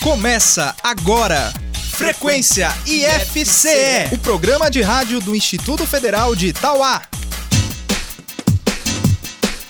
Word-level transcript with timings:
Começa 0.00 0.76
agora. 0.80 1.52
Frequência 1.92 2.72
IFCE, 2.86 4.14
o 4.14 4.18
programa 4.18 4.70
de 4.70 4.80
rádio 4.80 5.18
do 5.18 5.34
Instituto 5.34 5.84
Federal 5.84 6.36
de 6.36 6.48
Itauá. 6.48 7.02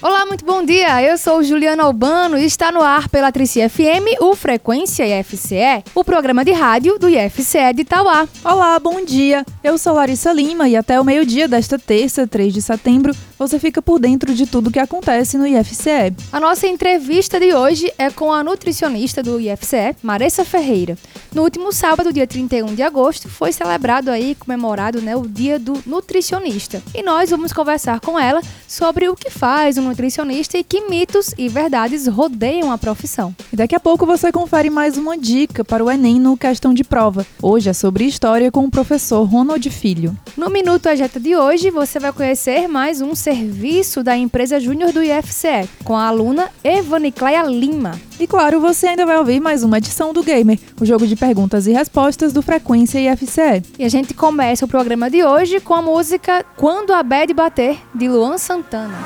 Olá, 0.00 0.24
muito 0.24 0.44
bom 0.44 0.64
dia. 0.64 1.02
Eu 1.02 1.18
sou 1.18 1.42
Juliana 1.42 1.82
Albano 1.82 2.38
e 2.38 2.44
está 2.44 2.70
no 2.70 2.80
ar 2.80 3.08
pela 3.08 3.32
Trici 3.32 3.68
FM 3.68 4.20
o 4.20 4.36
Frequência 4.36 5.04
IFCE, 5.18 5.82
o 5.92 6.04
programa 6.04 6.44
de 6.44 6.52
rádio 6.52 7.00
do 7.00 7.08
IFCE 7.08 7.72
de 7.74 7.82
Itauá. 7.82 8.28
Olá, 8.44 8.78
bom 8.78 9.04
dia. 9.04 9.44
Eu 9.62 9.76
sou 9.76 9.94
Larissa 9.94 10.32
Lima 10.32 10.68
e 10.68 10.76
até 10.76 11.00
o 11.00 11.04
meio-dia 11.04 11.48
desta 11.48 11.80
terça, 11.80 12.28
3 12.28 12.54
de 12.54 12.62
setembro, 12.62 13.12
você 13.36 13.58
fica 13.58 13.82
por 13.82 13.98
dentro 13.98 14.32
de 14.32 14.46
tudo 14.46 14.70
que 14.70 14.78
acontece 14.78 15.36
no 15.36 15.44
IFCE. 15.44 16.14
A 16.32 16.38
nossa 16.38 16.68
entrevista 16.68 17.40
de 17.40 17.52
hoje 17.52 17.92
é 17.98 18.08
com 18.08 18.32
a 18.32 18.44
nutricionista 18.44 19.20
do 19.20 19.40
IFCE, 19.40 19.96
Maressa 20.00 20.44
Ferreira. 20.44 20.96
No 21.34 21.42
último 21.42 21.72
sábado, 21.72 22.12
dia 22.12 22.26
31 22.26 22.72
de 22.72 22.82
agosto, 22.82 23.28
foi 23.28 23.52
celebrado 23.52 24.12
aí, 24.12 24.36
comemorado, 24.36 25.02
né, 25.02 25.16
o 25.16 25.26
Dia 25.26 25.58
do 25.58 25.82
Nutricionista. 25.84 26.80
E 26.94 27.02
nós 27.02 27.30
vamos 27.30 27.52
conversar 27.52 27.98
com 27.98 28.16
ela 28.16 28.40
sobre 28.66 29.08
o 29.08 29.16
que 29.16 29.28
faz 29.28 29.76
um 29.76 29.87
nutricionista 29.88 30.58
e 30.58 30.64
que 30.64 30.88
mitos 30.88 31.34
e 31.36 31.48
verdades 31.48 32.06
rodeiam 32.06 32.70
a 32.70 32.78
profissão. 32.78 33.34
E 33.52 33.56
daqui 33.56 33.74
a 33.74 33.80
pouco 33.80 34.06
você 34.06 34.30
confere 34.30 34.70
mais 34.70 34.96
uma 34.96 35.16
dica 35.16 35.64
para 35.64 35.84
o 35.84 35.90
Enem 35.90 36.20
no 36.20 36.36
Questão 36.36 36.72
de 36.72 36.84
Prova. 36.84 37.26
Hoje 37.42 37.70
é 37.70 37.72
sobre 37.72 38.04
história 38.04 38.52
com 38.52 38.64
o 38.64 38.70
professor 38.70 39.24
Ronald 39.24 39.68
Filho. 39.70 40.16
No 40.36 40.50
Minuto 40.50 40.88
Ageta 40.88 41.18
de 41.18 41.34
hoje, 41.34 41.70
você 41.70 41.98
vai 41.98 42.12
conhecer 42.12 42.68
mais 42.68 43.00
um 43.00 43.14
serviço 43.14 44.02
da 44.02 44.16
empresa 44.16 44.60
Júnior 44.60 44.92
do 44.92 45.02
IFCE, 45.02 45.68
com 45.84 45.96
a 45.96 46.06
aluna 46.06 46.50
Evanicleia 46.62 47.42
Lima. 47.42 48.07
E 48.20 48.26
claro, 48.26 48.60
você 48.60 48.88
ainda 48.88 49.06
vai 49.06 49.16
ouvir 49.16 49.38
mais 49.38 49.62
uma 49.62 49.78
edição 49.78 50.12
do 50.12 50.24
Gamer, 50.24 50.58
o 50.80 50.84
jogo 50.84 51.06
de 51.06 51.14
perguntas 51.14 51.68
e 51.68 51.72
respostas 51.72 52.32
do 52.32 52.42
Frequência 52.42 52.98
IFCE. 52.98 53.62
E 53.78 53.84
a 53.84 53.88
gente 53.88 54.12
começa 54.12 54.64
o 54.64 54.68
programa 54.68 55.08
de 55.08 55.22
hoje 55.22 55.60
com 55.60 55.72
a 55.72 55.80
música 55.80 56.44
Quando 56.56 56.92
a 56.92 57.00
Bad 57.02 57.32
Bater, 57.32 57.78
de 57.94 58.08
Luan 58.08 58.36
Santana. 58.36 58.98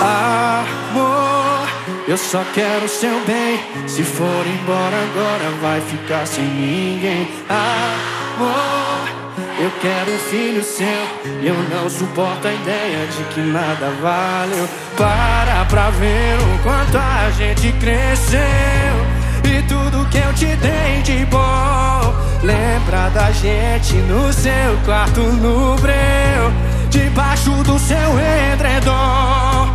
Amor, 0.00 1.68
eu 2.08 2.16
só 2.16 2.42
quero 2.52 2.88
seu 2.88 3.24
bem. 3.24 3.60
Se 3.86 4.02
for 4.02 4.44
embora 4.46 4.96
agora, 4.96 5.50
vai 5.62 5.80
ficar 5.80 6.26
sem 6.26 6.44
ninguém. 6.44 7.28
Amor, 7.48 9.27
eu 9.60 9.70
quero 9.80 10.12
um 10.12 10.18
filho 10.18 10.62
seu. 10.62 10.86
Eu 11.42 11.54
não 11.68 11.90
suporto 11.90 12.46
a 12.46 12.52
ideia 12.52 13.06
de 13.06 13.24
que 13.34 13.40
nada 13.40 13.90
valeu. 14.00 14.68
Para 14.96 15.64
pra 15.64 15.90
ver 15.90 16.36
o 16.38 16.62
quanto 16.62 16.96
a 16.96 17.30
gente 17.30 17.72
cresceu. 17.72 18.40
E 19.44 19.62
tudo 19.62 20.08
que 20.10 20.18
eu 20.18 20.32
te 20.34 20.56
dei 20.56 21.02
de 21.02 21.24
bom. 21.26 22.14
Lembra 22.42 23.08
da 23.10 23.30
gente 23.32 23.94
no 23.94 24.32
seu 24.32 24.76
quarto 24.84 25.20
no 25.20 25.76
breu. 25.76 26.52
Debaixo 26.90 27.50
do 27.64 27.78
seu 27.78 27.96
edredom. 28.52 29.68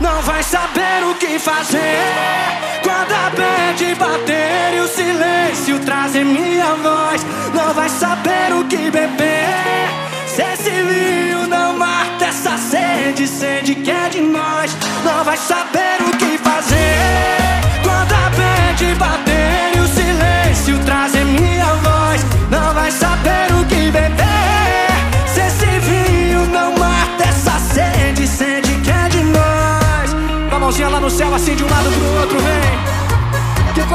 Não 0.00 0.22
vai 0.22 0.42
saber 0.42 1.04
o 1.10 1.14
que 1.14 1.38
fazer 1.38 2.59
Quando 2.82 3.12
a 3.12 3.30
bad 3.30 3.94
bater 3.94 4.74
e 4.76 4.80
o 4.80 4.88
silêncio 4.88 5.78
trazer 5.80 6.24
minha 6.24 6.74
voz 6.76 7.24
Não 7.54 7.72
vai 7.74 7.88
saber 7.88 8.52
o 8.54 8.64
que 8.64 8.90
beber. 8.90 9.88
Se 10.26 10.42
esse 10.42 10.70
vinho 10.70 11.46
não 11.48 11.76
mata 11.76 12.26
essa 12.26 12.56
sede 12.56 13.26
Sede 13.26 13.74
que 13.74 13.90
é 13.90 14.08
de 14.08 14.20
nós 14.20 14.76
Não 15.04 15.24
vai 15.24 15.36
saber 15.36 15.98
o 16.06 16.16
que 16.16 16.29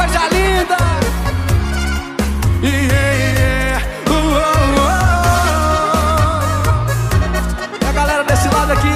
coisa 0.05 0.27
linda! 0.29 0.77
Yeah, 2.61 2.81
yeah. 2.89 3.81
Uh, 4.07 4.13
uh, 4.13 4.77
uh. 4.79 4.99
E 7.81 7.85
a 7.85 7.91
galera 7.91 8.23
desse 8.23 8.47
lado 8.49 8.73
aqui. 8.73 8.87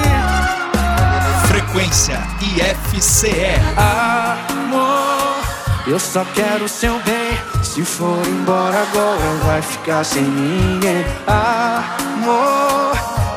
Frequência 1.48 2.18
IFCE. 2.40 3.58
Amor, 3.76 5.42
eu 5.86 5.98
só 5.98 6.24
quero 6.34 6.68
seu 6.68 6.98
bem. 7.00 7.38
Se 7.62 7.84
for 7.84 8.26
embora 8.26 8.82
agora, 8.82 9.34
vai 9.46 9.62
ficar 9.62 10.04
sem 10.04 10.22
ninguém. 10.22 11.04
Amor, 11.26 12.89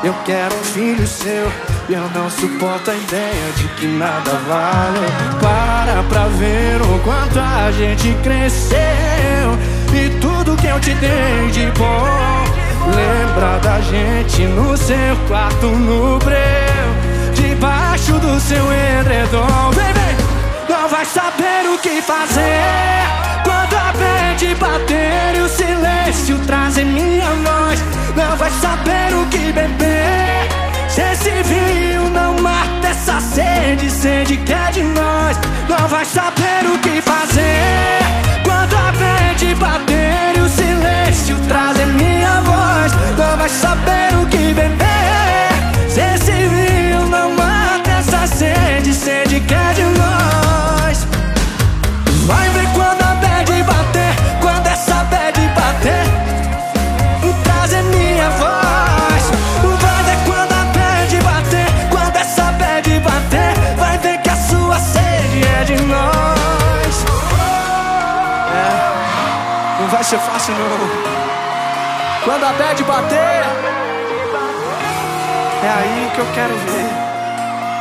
eu 0.04 0.14
quero 0.24 0.54
um 0.54 0.64
filho 0.64 1.06
seu. 1.06 1.50
Eu 1.88 2.08
não 2.14 2.30
suporto 2.30 2.90
a 2.90 2.94
ideia 2.94 3.52
de 3.56 3.68
que 3.68 3.86
nada 3.86 4.32
vale. 4.46 5.06
Para 5.40 6.02
pra 6.04 6.26
ver 6.28 6.80
o 6.82 6.98
quanto 7.00 7.38
a 7.38 7.70
gente 7.72 8.14
cresceu. 8.22 8.78
E 9.94 10.10
tudo 10.20 10.56
que 10.56 10.66
eu 10.66 10.78
te 10.80 10.94
dei 10.94 11.50
de 11.52 11.66
bom. 11.78 12.44
Lembra 12.94 13.58
da 13.60 13.80
gente 13.80 14.42
no 14.42 14.76
seu 14.76 15.16
quarto 15.26 15.66
no 15.66 16.18
breu. 16.18 16.38
Debaixo 17.34 18.12
do 18.18 18.38
seu 18.40 18.64
edredom. 18.72 19.70
Vem! 19.72 19.94
Não 20.68 20.88
vai 20.88 21.04
saber 21.06 21.68
o 21.74 21.78
que 21.78 22.02
fazer. 22.02 23.33
Quando 23.64 23.76
a 23.76 23.92
mente 23.94 24.54
bater 24.56 25.36
e 25.36 25.40
o 25.40 25.48
silêncio 25.48 26.38
trazer 26.40 26.84
minha 26.84 27.30
voz. 27.30 27.82
Não 28.14 28.36
vai 28.36 28.50
saber 28.50 29.14
o 29.14 29.26
que 29.28 29.52
beber. 29.52 30.48
Se 30.88 31.00
esse 31.00 31.30
vinho 31.44 32.10
não 32.10 32.34
mata 32.42 32.88
essa 32.88 33.18
sede, 33.20 33.90
sede 33.90 34.36
que 34.36 34.52
é 34.52 34.70
de 34.70 34.82
nós, 34.82 35.38
não 35.66 35.88
vai 35.88 36.04
saber 36.04 36.66
o 36.66 36.78
que 36.78 37.00
fazer. 37.00 38.00
Quando 38.44 38.76
a 38.76 38.92
mente 38.92 39.54
bater 39.54 40.36
e 40.36 40.40
o 40.40 40.48
silêncio 40.48 41.38
trazer 41.48 41.86
minha 41.86 42.42
voz, 42.42 42.92
não 43.16 43.36
vai 43.38 43.48
saber 43.48 44.14
o 44.22 44.26
que 44.26 44.52
beber. 44.52 44.93
Ser 70.14 70.20
fácil 70.20 70.54
não. 70.54 72.24
Quando 72.24 72.44
a 72.44 72.52
bad 72.52 72.84
bater, 72.84 73.16
é 75.62 75.68
aí 75.68 76.10
que 76.14 76.20
eu 76.20 76.26
quero 76.34 76.54
ver. 76.54 76.88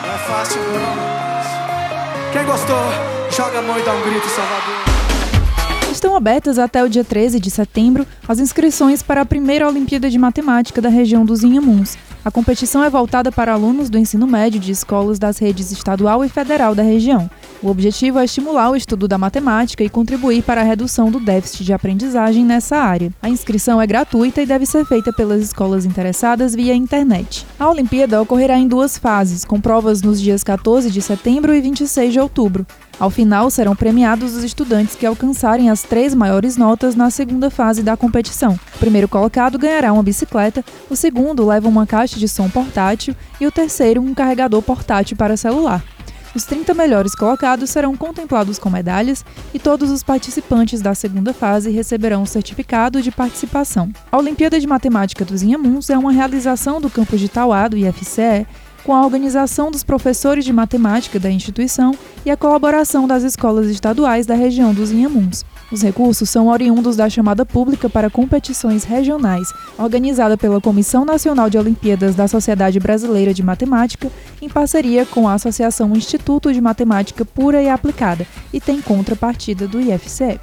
Não 0.01 0.13
é 0.13 0.17
fácil 0.17 0.61
não. 0.61 2.31
Quem 2.31 2.43
gostou, 2.45 2.75
joga 3.29 3.59
a 3.59 3.61
mão 3.61 3.77
e 3.77 3.83
dá 3.83 3.93
um 3.93 4.01
grito, 4.01 4.27
Salvador. 4.29 4.93
Estão 5.91 6.15
abertas 6.15 6.57
até 6.57 6.83
o 6.83 6.89
dia 6.89 7.03
13 7.03 7.39
de 7.39 7.51
setembro 7.51 8.07
as 8.27 8.39
inscrições 8.39 9.03
para 9.03 9.21
a 9.21 9.25
primeira 9.25 9.67
Olimpíada 9.67 10.09
de 10.09 10.17
Matemática 10.17 10.81
da 10.81 10.89
região 10.89 11.23
dos 11.23 11.43
Inhamuns. 11.43 11.95
A 12.25 12.31
competição 12.31 12.83
é 12.83 12.89
voltada 12.89 13.31
para 13.31 13.53
alunos 13.53 13.91
do 13.91 13.97
ensino 13.99 14.25
médio 14.25 14.59
de 14.59 14.71
escolas 14.71 15.19
das 15.19 15.37
redes 15.37 15.71
estadual 15.71 16.25
e 16.25 16.29
federal 16.29 16.73
da 16.73 16.81
região. 16.81 17.29
O 17.63 17.69
objetivo 17.69 18.19
é 18.19 18.25
estimular 18.25 18.69
o 18.69 18.75
estudo 18.75 19.07
da 19.07 19.17
matemática 19.17 19.85
e 19.85 19.89
contribuir 19.89 20.43
para 20.43 20.59
a 20.59 20.65
redução 20.65 21.09
do 21.09 21.17
déficit 21.17 21.63
de 21.63 21.71
aprendizagem 21.71 22.43
nessa 22.43 22.75
área. 22.75 23.09
A 23.21 23.29
inscrição 23.29 23.81
é 23.81 23.87
gratuita 23.87 24.41
e 24.41 24.45
deve 24.45 24.65
ser 24.65 24.83
feita 24.85 25.13
pelas 25.13 25.41
escolas 25.41 25.85
interessadas 25.85 26.53
via 26.53 26.75
internet. 26.75 27.47
A 27.57 27.69
Olimpíada 27.69 28.21
ocorrerá 28.21 28.57
em 28.57 28.67
duas 28.67 28.97
fases, 28.97 29.45
com 29.45 29.61
provas 29.61 30.01
nos 30.01 30.19
dias 30.21 30.43
14 30.43 30.91
de 30.91 31.01
setembro 31.01 31.55
e 31.55 31.61
26 31.61 32.11
de 32.11 32.19
outubro. 32.19 32.67
Ao 32.99 33.09
final, 33.09 33.49
serão 33.49 33.75
premiados 33.75 34.35
os 34.35 34.43
estudantes 34.43 34.95
que 34.95 35.05
alcançarem 35.05 35.69
as 35.69 35.83
três 35.83 36.13
maiores 36.13 36.57
notas 36.57 36.95
na 36.95 37.09
segunda 37.09 37.49
fase 37.49 37.81
da 37.81 37.95
competição. 37.95 38.59
O 38.75 38.79
primeiro 38.79 39.07
colocado 39.07 39.57
ganhará 39.57 39.93
uma 39.93 40.03
bicicleta, 40.03 40.65
o 40.89 40.97
segundo 40.97 41.45
leva 41.45 41.69
uma 41.69 41.87
caixa 41.87 42.19
de 42.19 42.27
som 42.27 42.49
portátil 42.49 43.15
e 43.39 43.47
o 43.47 43.51
terceiro 43.51 44.01
um 44.01 44.13
carregador 44.13 44.61
portátil 44.61 45.15
para 45.15 45.37
celular. 45.37 45.81
Os 46.35 46.45
30 46.45 46.73
melhores 46.73 47.13
colocados 47.13 47.69
serão 47.69 47.95
contemplados 47.95 48.57
com 48.57 48.67
medalhas 48.67 49.23
e 49.53 49.59
todos 49.59 49.91
os 49.91 50.01
participantes 50.01 50.81
da 50.81 50.95
segunda 50.95 51.31
fase 51.31 51.69
receberão 51.69 52.23
um 52.23 52.25
certificado 52.25 53.03
de 53.03 53.11
participação. 53.11 53.91
A 54.11 54.17
Olimpíada 54.17 54.59
de 54.59 54.65
Matemática 54.65 55.23
dos 55.23 55.43
Inhamuns 55.43 55.91
é 55.91 55.97
uma 55.97 56.11
realização 56.11 56.81
do 56.81 56.89
campus 56.89 57.19
de 57.19 57.29
Tauá, 57.29 57.67
do 57.67 57.77
IFCE, 57.77 58.47
com 58.83 58.93
a 58.95 59.05
organização 59.05 59.69
dos 59.69 59.83
professores 59.83 60.43
de 60.43 60.51
matemática 60.51 61.19
da 61.19 61.29
instituição 61.29 61.95
e 62.25 62.31
a 62.31 62.35
colaboração 62.35 63.07
das 63.07 63.21
escolas 63.21 63.67
estaduais 63.67 64.25
da 64.25 64.33
região 64.33 64.73
dos 64.73 64.91
Inhamuns. 64.91 65.45
Os 65.71 65.81
recursos 65.81 66.29
são 66.29 66.47
oriundos 66.47 66.95
da 66.95 67.09
chamada 67.09 67.45
pública 67.45 67.89
para 67.89 68.09
competições 68.09 68.83
regionais, 68.83 69.51
organizada 69.77 70.37
pela 70.37 70.61
Comissão 70.61 71.03
Nacional 71.03 71.49
de 71.49 71.57
Olimpíadas 71.57 72.15
da 72.15 72.27
Sociedade 72.27 72.79
Brasileira 72.79 73.33
de 73.33 73.41
Matemática, 73.41 74.11
em 74.41 74.49
parceria 74.49 75.05
com 75.05 75.27
a 75.27 75.33
Associação 75.33 75.95
Instituto 75.95 76.53
de 76.53 76.61
Matemática 76.61 77.25
Pura 77.25 77.61
e 77.61 77.69
Aplicada, 77.69 78.27
e 78.51 78.59
tem 78.59 78.81
contrapartida 78.81 79.67
do 79.67 79.79
IFCE. 79.79 80.39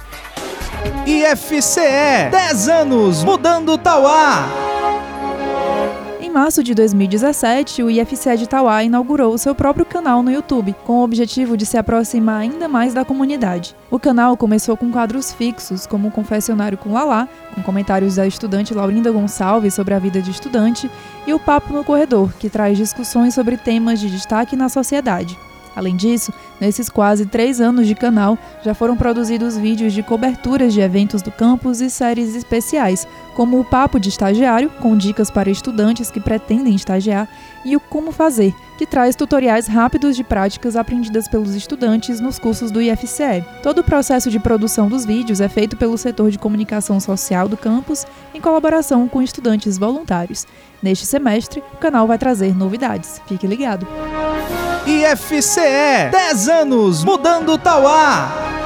IFCE 1.05 2.29
10 2.31 2.69
anos 2.69 3.23
mudando 3.23 3.77
Tauá. 3.77 4.70
Em 6.31 6.33
março 6.33 6.63
de 6.63 6.73
2017, 6.73 7.83
o 7.83 7.91
IFCE 7.91 8.37
de 8.37 8.47
Tauá 8.47 8.81
inaugurou 8.85 9.37
seu 9.37 9.53
próprio 9.53 9.85
canal 9.85 10.23
no 10.23 10.31
YouTube, 10.31 10.73
com 10.85 10.99
o 10.99 11.03
objetivo 11.03 11.57
de 11.57 11.65
se 11.65 11.77
aproximar 11.77 12.39
ainda 12.39 12.69
mais 12.69 12.93
da 12.93 13.03
comunidade. 13.03 13.75
O 13.91 13.99
canal 13.99 14.37
começou 14.37 14.77
com 14.77 14.89
quadros 14.89 15.33
fixos, 15.33 15.85
como 15.85 16.07
o 16.07 16.11
Confessionário 16.11 16.77
com 16.77 16.93
Lalá, 16.93 17.27
com 17.53 17.61
comentários 17.61 18.15
da 18.15 18.25
estudante 18.25 18.73
Laurinda 18.73 19.11
Gonçalves 19.11 19.73
sobre 19.73 19.93
a 19.93 19.99
vida 19.99 20.21
de 20.21 20.31
estudante, 20.31 20.89
e 21.27 21.33
o 21.33 21.39
Papo 21.39 21.73
no 21.73 21.83
Corredor, 21.83 22.31
que 22.39 22.49
traz 22.49 22.77
discussões 22.77 23.33
sobre 23.33 23.57
temas 23.57 23.99
de 23.99 24.09
destaque 24.09 24.55
na 24.55 24.69
sociedade. 24.69 25.37
Além 25.75 25.95
disso, 25.95 26.33
nesses 26.59 26.89
quase 26.89 27.25
três 27.25 27.61
anos 27.61 27.87
de 27.87 27.95
canal, 27.95 28.37
já 28.63 28.73
foram 28.73 28.97
produzidos 28.97 29.57
vídeos 29.57 29.93
de 29.93 30.03
coberturas 30.03 30.73
de 30.73 30.81
eventos 30.81 31.21
do 31.21 31.31
campus 31.31 31.79
e 31.81 31.89
séries 31.89 32.35
especiais, 32.35 33.07
como 33.35 33.59
o 33.59 33.65
Papo 33.65 33.99
de 33.99 34.09
Estagiário, 34.09 34.69
com 34.81 34.97
dicas 34.97 35.31
para 35.31 35.49
estudantes 35.49 36.11
que 36.11 36.19
pretendem 36.19 36.75
estagiar, 36.75 37.27
e 37.63 37.75
o 37.75 37.79
Como 37.79 38.11
Fazer, 38.11 38.53
que 38.81 38.85
traz 38.87 39.15
tutoriais 39.15 39.67
rápidos 39.67 40.15
de 40.15 40.23
práticas 40.23 40.75
aprendidas 40.75 41.27
pelos 41.27 41.53
estudantes 41.53 42.19
nos 42.19 42.39
cursos 42.39 42.71
do 42.71 42.81
IFCE. 42.81 43.45
Todo 43.61 43.77
o 43.77 43.83
processo 43.83 44.27
de 44.31 44.39
produção 44.39 44.89
dos 44.89 45.05
vídeos 45.05 45.39
é 45.39 45.47
feito 45.47 45.77
pelo 45.77 45.95
setor 45.99 46.31
de 46.31 46.39
comunicação 46.39 46.99
social 46.99 47.47
do 47.47 47.55
campus, 47.55 48.07
em 48.33 48.41
colaboração 48.41 49.07
com 49.07 49.21
estudantes 49.21 49.77
voluntários. 49.77 50.47
Neste 50.81 51.05
semestre, 51.05 51.61
o 51.75 51.77
canal 51.77 52.07
vai 52.07 52.17
trazer 52.17 52.57
novidades. 52.57 53.21
Fique 53.27 53.45
ligado! 53.45 53.87
IFCE 54.87 56.09
10 56.11 56.49
anos 56.49 57.03
mudando 57.03 57.59
Tauá. 57.59 58.60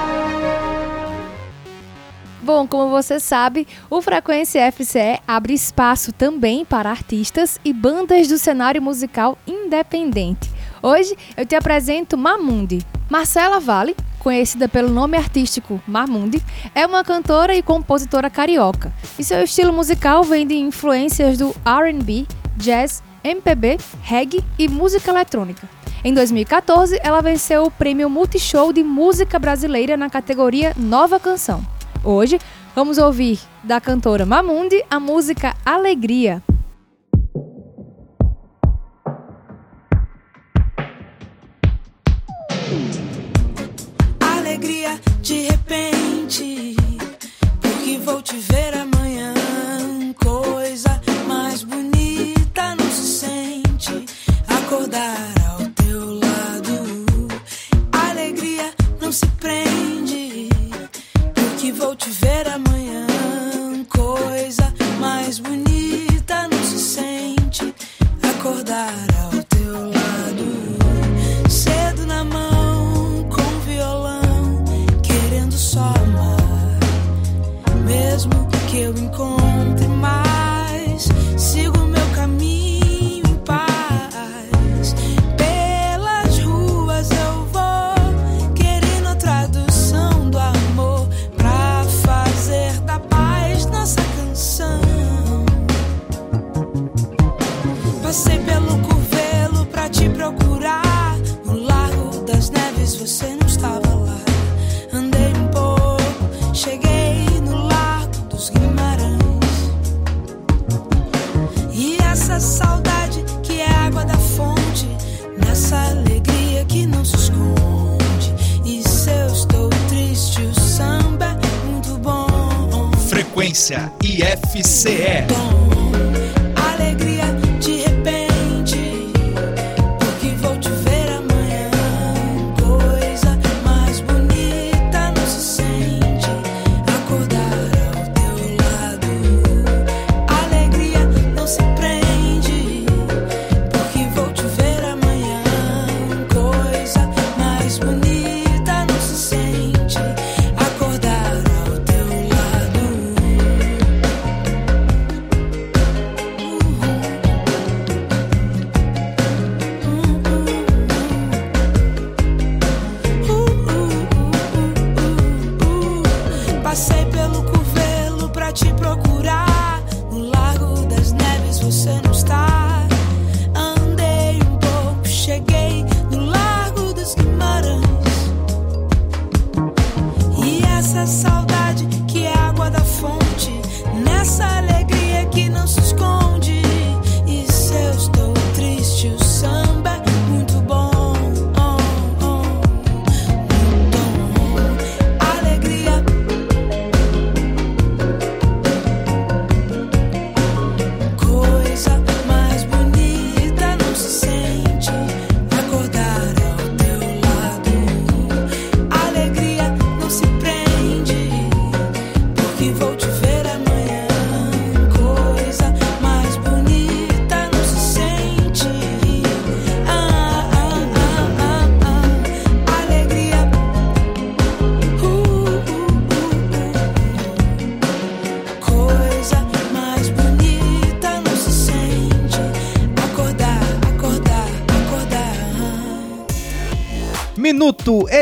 Bom, 2.45 2.67
como 2.67 2.91
você 2.91 3.19
sabe, 3.19 3.67
o 3.89 4.03
Frequência 4.03 4.71
FCE 4.71 5.19
abre 5.27 5.55
espaço 5.55 6.11
também 6.11 6.63
para 6.63 6.91
artistas 6.91 7.59
e 7.65 7.73
bandas 7.73 8.27
do 8.27 8.37
cenário 8.37 8.79
musical 8.79 9.35
independente. 9.47 10.51
Hoje 10.79 11.17
eu 11.35 11.43
te 11.43 11.55
apresento 11.55 12.15
Mamundi. 12.15 12.85
Marcela 13.09 13.59
Vale, 13.59 13.95
conhecida 14.19 14.69
pelo 14.69 14.91
nome 14.91 15.17
artístico 15.17 15.81
Mamundi, 15.87 16.39
é 16.75 16.85
uma 16.85 17.03
cantora 17.03 17.55
e 17.55 17.63
compositora 17.63 18.29
carioca. 18.29 18.93
E 19.17 19.23
seu 19.23 19.43
estilo 19.43 19.73
musical 19.73 20.23
vem 20.23 20.45
de 20.45 20.55
influências 20.55 21.39
do 21.39 21.47
R&B, 21.65 22.27
jazz, 22.57 23.01
MPB, 23.23 23.79
reggae 24.03 24.43
e 24.59 24.67
música 24.67 25.09
eletrônica. 25.09 25.67
Em 26.03 26.13
2014, 26.13 26.99
ela 27.01 27.23
venceu 27.23 27.63
o 27.63 27.71
prêmio 27.71 28.07
Multishow 28.07 28.71
de 28.71 28.83
Música 28.83 29.39
Brasileira 29.39 29.97
na 29.97 30.11
categoria 30.11 30.73
Nova 30.77 31.19
Canção. 31.19 31.65
Hoje, 32.07 32.39
vamos 32.75 32.99
ouvir 32.99 33.39
da 33.63 33.81
cantora 33.81 34.27
Mamundi 34.27 34.79
a 34.91 34.99
música 34.99 35.55
Alegria. 35.65 36.43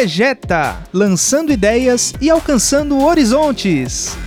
Ejeta, 0.03 0.83
lançando 0.91 1.53
ideias 1.53 2.13
e 2.19 2.29
alcançando 2.29 3.01
horizontes. 3.01 4.17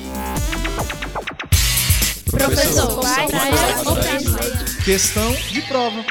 Professor, 2.30 3.00
questão 4.84 5.32
de 5.32 5.62
prova. 5.62 6.03